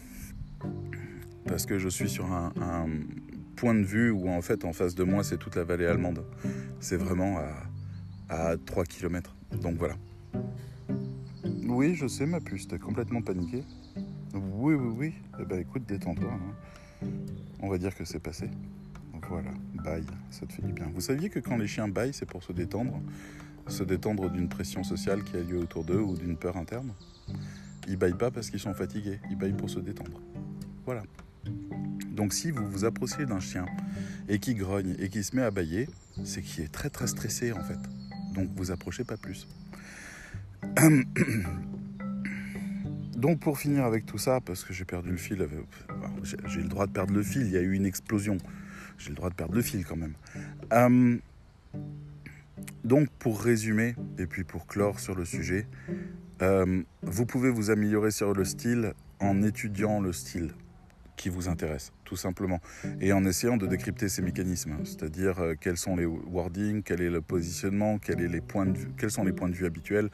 Parce 1.45 1.65
que 1.65 1.79
je 1.79 1.89
suis 1.89 2.09
sur 2.09 2.31
un, 2.31 2.53
un, 2.61 2.87
point 3.55 3.75
de 3.75 3.83
vue 3.83 4.09
où 4.09 4.29
en 4.29 4.41
fait 4.41 4.65
en 4.65 4.73
face 4.73 4.95
de 4.95 5.03
moi 5.03 5.23
c'est 5.23 5.37
toute 5.37 5.55
la 5.55 5.63
vallée 5.63 5.85
allemande. 5.85 6.25
C'est 6.79 6.97
vraiment 6.97 7.39
à, 8.29 8.49
à 8.51 8.57
3 8.57 8.85
km. 8.85 9.35
Donc 9.61 9.77
voilà. 9.77 9.95
Oui, 11.65 11.95
je 11.95 12.07
sais 12.07 12.25
ma 12.25 12.39
puce, 12.39 12.67
t'es 12.67 12.79
complètement 12.79 13.21
paniqué. 13.21 13.63
Oui, 14.33 14.73
oui, 14.75 14.93
oui. 14.97 15.13
Eh 15.39 15.45
ben 15.45 15.59
écoute, 15.59 15.83
détends-toi. 15.87 16.31
Hein. 16.31 17.07
On 17.59 17.69
va 17.69 17.77
dire 17.77 17.95
que 17.95 18.05
c'est 18.05 18.19
passé. 18.19 18.49
Voilà, 19.29 19.51
baille, 19.83 20.05
ça 20.29 20.45
te 20.45 20.53
fait 20.53 20.61
du 20.61 20.73
bien. 20.73 20.91
Vous 20.93 21.01
saviez 21.01 21.29
que 21.29 21.39
quand 21.39 21.57
les 21.57 21.67
chiens 21.67 21.87
baillent, 21.87 22.13
c'est 22.13 22.25
pour 22.25 22.43
se 22.43 22.51
détendre? 22.51 22.99
Se 23.67 23.83
détendre 23.83 24.29
d'une 24.29 24.49
pression 24.49 24.83
sociale 24.83 25.23
qui 25.23 25.37
a 25.37 25.39
lieu 25.39 25.57
autour 25.57 25.85
d'eux 25.85 26.01
ou 26.01 26.15
d'une 26.15 26.35
peur 26.35 26.57
interne? 26.57 26.91
Ils 27.87 27.97
baillent 27.97 28.17
pas 28.17 28.31
parce 28.31 28.49
qu'ils 28.49 28.59
sont 28.59 28.73
fatigués, 28.73 29.19
ils 29.29 29.37
baillent 29.37 29.57
pour 29.57 29.69
se 29.69 29.79
détendre. 29.79 30.19
Voilà. 30.85 31.03
Donc 32.11 32.33
si 32.33 32.51
vous 32.51 32.67
vous 32.69 32.85
approchez 32.85 33.25
d'un 33.25 33.39
chien 33.39 33.65
et 34.27 34.39
qui 34.39 34.53
grogne 34.55 34.95
et 34.99 35.09
qui 35.09 35.23
se 35.23 35.35
met 35.35 35.41
à 35.41 35.51
bailler, 35.51 35.89
c'est 36.23 36.41
qu'il 36.41 36.63
est 36.63 36.71
très 36.71 36.89
très 36.89 37.07
stressé 37.07 37.53
en 37.53 37.63
fait. 37.63 37.79
Donc 38.35 38.49
vous 38.55 38.71
approchez 38.71 39.03
pas 39.03 39.17
plus. 39.17 39.47
Donc 43.17 43.39
pour 43.39 43.57
finir 43.57 43.85
avec 43.85 44.05
tout 44.05 44.17
ça, 44.17 44.39
parce 44.41 44.63
que 44.63 44.73
j'ai 44.73 44.85
perdu 44.85 45.11
le 45.11 45.17
fil, 45.17 45.47
j'ai 46.23 46.61
le 46.61 46.67
droit 46.67 46.87
de 46.87 46.91
perdre 46.91 47.13
le 47.13 47.23
fil, 47.23 47.43
il 47.43 47.51
y 47.51 47.57
a 47.57 47.61
eu 47.61 47.73
une 47.73 47.85
explosion, 47.85 48.37
j'ai 48.97 49.09
le 49.09 49.15
droit 49.15 49.29
de 49.29 49.35
perdre 49.35 49.55
le 49.55 49.61
fil 49.61 49.85
quand 49.85 49.95
même. 49.95 50.13
Euh, 50.73 51.17
donc 52.83 53.09
pour 53.19 53.41
résumer, 53.41 53.95
et 54.17 54.25
puis 54.25 54.43
pour 54.43 54.67
clore 54.67 54.99
sur 54.99 55.15
le 55.15 55.25
sujet, 55.25 55.67
euh, 56.41 56.83
vous 57.01 57.25
pouvez 57.25 57.49
vous 57.49 57.69
améliorer 57.69 58.11
sur 58.11 58.33
le 58.33 58.43
style 58.43 58.93
en 59.19 59.41
étudiant 59.41 60.01
le 60.01 60.11
style 60.11 60.51
qui 61.15 61.29
vous 61.29 61.47
intéresse, 61.47 61.91
tout 62.05 62.15
simplement, 62.15 62.59
et 62.99 63.13
en 63.13 63.23
essayant 63.25 63.57
de 63.57 63.67
décrypter 63.67 64.09
ces 64.09 64.21
mécanismes, 64.21 64.77
c'est-à-dire 64.83 65.39
euh, 65.39 65.53
quels 65.59 65.77
sont 65.77 65.95
les 65.95 66.05
wordings, 66.05 66.83
quel 66.83 67.01
est 67.01 67.09
le 67.09 67.21
positionnement, 67.21 67.99
quels, 67.99 69.11
sont 69.11 69.23
les 69.23 69.31
points 69.31 69.49
de 69.49 69.55
vue 69.55 69.65
habituels, 69.65 70.09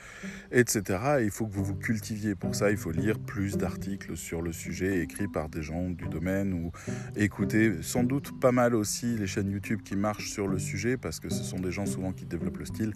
etc. 0.51 0.99
Et 1.19 1.23
il 1.23 1.31
faut 1.31 1.45
que 1.45 1.53
vous 1.53 1.63
vous 1.63 1.75
cultiviez. 1.75 2.35
Pour 2.35 2.55
ça, 2.55 2.71
il 2.71 2.77
faut 2.77 2.91
lire 2.91 3.19
plus 3.19 3.57
d'articles 3.57 4.17
sur 4.17 4.41
le 4.41 4.51
sujet 4.51 4.99
écrits 4.99 5.27
par 5.27 5.49
des 5.49 5.61
gens 5.61 5.89
du 5.89 6.07
domaine 6.07 6.53
ou 6.53 6.71
écouter 7.15 7.81
sans 7.81 8.03
doute 8.03 8.39
pas 8.39 8.51
mal 8.51 8.75
aussi 8.75 9.17
les 9.17 9.27
chaînes 9.27 9.51
YouTube 9.51 9.81
qui 9.83 9.95
marchent 9.95 10.29
sur 10.29 10.47
le 10.47 10.59
sujet 10.59 10.97
parce 10.97 11.19
que 11.19 11.29
ce 11.29 11.43
sont 11.43 11.59
des 11.59 11.71
gens 11.71 11.85
souvent 11.85 12.11
qui 12.11 12.25
développent 12.25 12.57
le 12.59 12.65
style. 12.65 12.93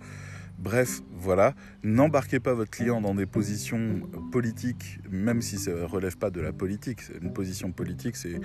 Bref, 0.58 1.02
voilà, 1.12 1.56
n'embarquez 1.84 2.40
pas 2.40 2.54
votre 2.54 2.72
client 2.72 3.02
dans 3.02 3.16
des 3.16 3.26
positions 3.26 4.02
politiques, 4.32 5.00
même 5.10 5.42
si 5.42 5.58
ça 5.58 5.72
ne 5.72 5.84
relève 5.84 6.18
pas 6.18 6.30
de 6.30 6.40
la 6.40 6.54
politique. 6.54 7.02
Une 7.22 7.34
position 7.34 7.72
politique, 7.72 8.16
c'est 8.16 8.40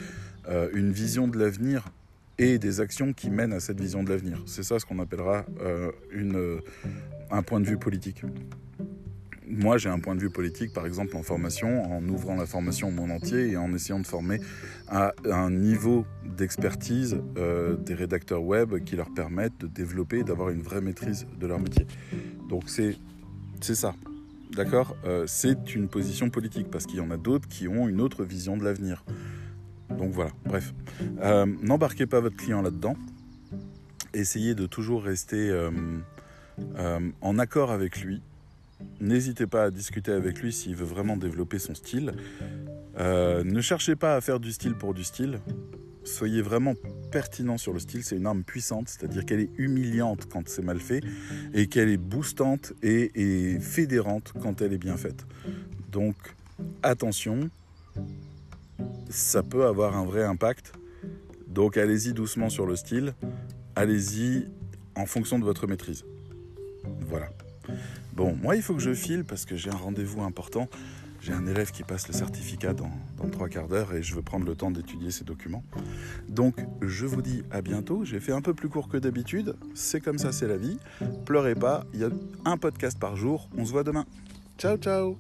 euh, 0.49 0.69
une 0.75 0.91
vision 0.91 1.29
de 1.29 1.39
l'avenir 1.39 1.89
et 2.39 2.59
des 2.59 2.81
actions 2.81 3.13
qui 3.13 3.31
mènent 3.31 3.53
à 3.53 3.61
cette 3.61 3.81
vision 3.81 4.03
de 4.03 4.11
l'avenir. 4.11 4.43
C'est 4.47 4.63
ça 4.63 4.79
ce 4.79 4.87
qu'on 4.87 4.99
appellera 4.99 5.45
euh, 5.61 6.61
un 7.31 7.43
point 7.43 7.61
de 7.61 7.67
vue 7.67 7.79
politique 7.79 8.23
moi, 9.51 9.79
j'ai 9.79 9.89
un 9.89 9.99
point 9.99 10.15
de 10.15 10.21
vue 10.21 10.31
politique, 10.31 10.73
par 10.73 10.87
exemple, 10.87 11.17
en 11.17 11.23
formation, 11.23 11.91
en 11.93 12.07
ouvrant 12.09 12.37
la 12.37 12.47
formation 12.47 12.89
au 12.89 12.91
monde 12.91 13.11
entier 13.11 13.51
et 13.51 13.57
en 13.57 13.73
essayant 13.73 13.99
de 13.99 14.07
former 14.07 14.41
à 14.89 15.15
un 15.25 15.51
niveau 15.51 16.05
d'expertise 16.25 17.19
euh, 17.37 17.77
des 17.77 17.95
rédacteurs 17.95 18.43
web 18.43 18.79
qui 18.85 18.97
leur 18.97 19.13
permettent 19.13 19.59
de 19.59 19.67
développer 19.67 20.19
et 20.19 20.25
d'avoir 20.25 20.51
une 20.51 20.63
vraie 20.63 20.81
maîtrise 20.81 21.27
de 21.39 21.47
leur 21.47 21.59
métier. 21.59 21.87
Donc, 22.49 22.65
c'est 22.69 22.95
ça. 23.61 23.95
D'accord? 24.53 24.97
Euh, 25.05 25.25
C'est 25.27 25.75
une 25.75 25.89
position 25.89 26.31
politique 26.31 26.71
parce 26.71 26.87
qu'il 26.87 26.99
y 26.99 27.03
en 27.03 27.11
a 27.11 27.17
d'autres 27.17 27.49
qui 27.49 27.69
ont 27.69 27.89
une 27.89 28.01
autre 28.01 28.25
vision 28.25 28.57
de 28.57 28.65
l'avenir. 28.65 29.05
Donc 29.91 30.13
voilà, 30.13 30.31
bref. 30.45 30.75
Euh, 31.23 31.47
N'embarquez 31.63 32.07
pas 32.07 32.21
votre 32.21 32.37
client 32.37 32.61
là-dedans. 32.63 32.97
Essayez 34.15 34.55
de 34.55 34.67
toujours 34.67 35.03
rester 35.03 35.53
en 37.21 37.39
accord 37.39 37.71
avec 37.71 38.01
lui 38.01 38.23
N'hésitez 39.01 39.47
pas 39.47 39.65
à 39.65 39.71
discuter 39.71 40.13
avec 40.13 40.41
lui 40.41 40.53
s'il 40.53 40.75
veut 40.75 40.85
vraiment 40.85 41.17
développer 41.17 41.59
son 41.59 41.75
style. 41.75 42.13
Euh, 42.99 43.45
ne 43.45 43.61
cherchez 43.61 43.97
pas 43.97 44.17
à 44.17 44.21
faire 44.21 44.41
du 44.41 44.53
style 44.53 44.75
pour 44.75 44.95
du 44.95 45.05
style. 45.05 45.41
Soyez 46.05 46.43
vraiment 46.43 46.75
pertinent 47.13 47.59
sur 47.59 47.73
le 47.73 47.79
style. 47.79 48.03
C'est 48.03 48.17
une 48.17 48.27
arme 48.27 48.43
puissante, 48.43 48.89
c'est-à-dire 48.89 49.25
qu'elle 49.25 49.41
est 49.41 49.51
humiliante 49.57 50.27
quand 50.31 50.49
c'est 50.49 50.63
mal 50.63 50.81
fait 50.81 51.03
et 51.55 51.67
qu'elle 51.67 51.91
est 51.91 51.97
boostante 51.97 52.73
et, 52.83 53.11
et 53.15 53.61
fédérante 53.61 54.33
quand 54.41 54.63
elle 54.63 54.73
est 54.73 54.79
bien 54.79 54.97
faite. 54.97 55.27
Donc 55.93 56.17
attention, 56.83 57.51
ça 59.11 59.43
peut 59.43 59.67
avoir 59.67 59.97
un 59.97 60.05
vrai 60.05 60.25
impact. 60.25 60.73
Donc 61.47 61.77
allez-y 61.77 62.13
doucement 62.13 62.51
sur 62.51 62.67
le 62.67 62.77
style. 62.77 63.15
Allez-y 63.77 64.49
en 64.97 65.07
fonction 65.07 65.39
de 65.39 65.45
votre 65.45 65.67
maîtrise. 65.67 66.05
Bon, 68.19 68.35
moi, 68.43 68.57
il 68.57 68.63
faut 68.63 68.75
que 68.75 68.81
je 68.81 68.95
file 68.95 69.25
parce 69.25 69.45
que 69.45 69.55
j'ai 69.55 69.71
un 69.71 69.77
rendez-vous 69.77 70.23
important. 70.23 70.69
J'ai 71.21 71.33
un 71.33 71.47
élève 71.47 71.71
qui 71.71 71.85
passe 71.85 72.09
le 72.09 72.13
certificat 72.15 72.75
dans, 72.75 72.91
dans 73.17 73.29
trois 73.31 73.49
quarts 73.49 73.69
d'heure 73.69 73.95
et 73.95 74.03
je 74.03 74.13
veux 74.17 74.23
prendre 74.23 74.45
le 74.45 74.57
temps 74.57 74.73
d'étudier 74.73 75.13
ces 75.13 75.23
documents. 75.23 75.63
Donc, 76.29 76.57
je 76.83 77.07
vous 77.07 77.23
dis 77.23 77.45
à 77.53 77.63
bientôt. 77.63 78.05
J'ai 78.05 78.19
fait 78.19 78.33
un 78.33 78.41
peu 78.41 78.55
plus 78.55 78.69
court 78.69 78.89
que 78.89 78.97
d'habitude. 78.97 79.55
C'est 79.73 80.01
comme 80.01 80.19
ça, 80.19 80.33
c'est 80.33 80.49
la 80.49 80.57
vie. 80.57 80.81
Pleurez 81.27 81.55
pas. 81.55 81.85
Il 81.95 82.01
y 82.01 82.05
a 82.05 82.11
un 82.45 82.57
podcast 82.57 82.99
par 82.99 83.15
jour. 83.15 83.49
On 83.57 83.65
se 83.65 83.71
voit 83.71 83.85
demain. 83.85 84.05
Ciao, 84.59 84.77
ciao 84.77 85.17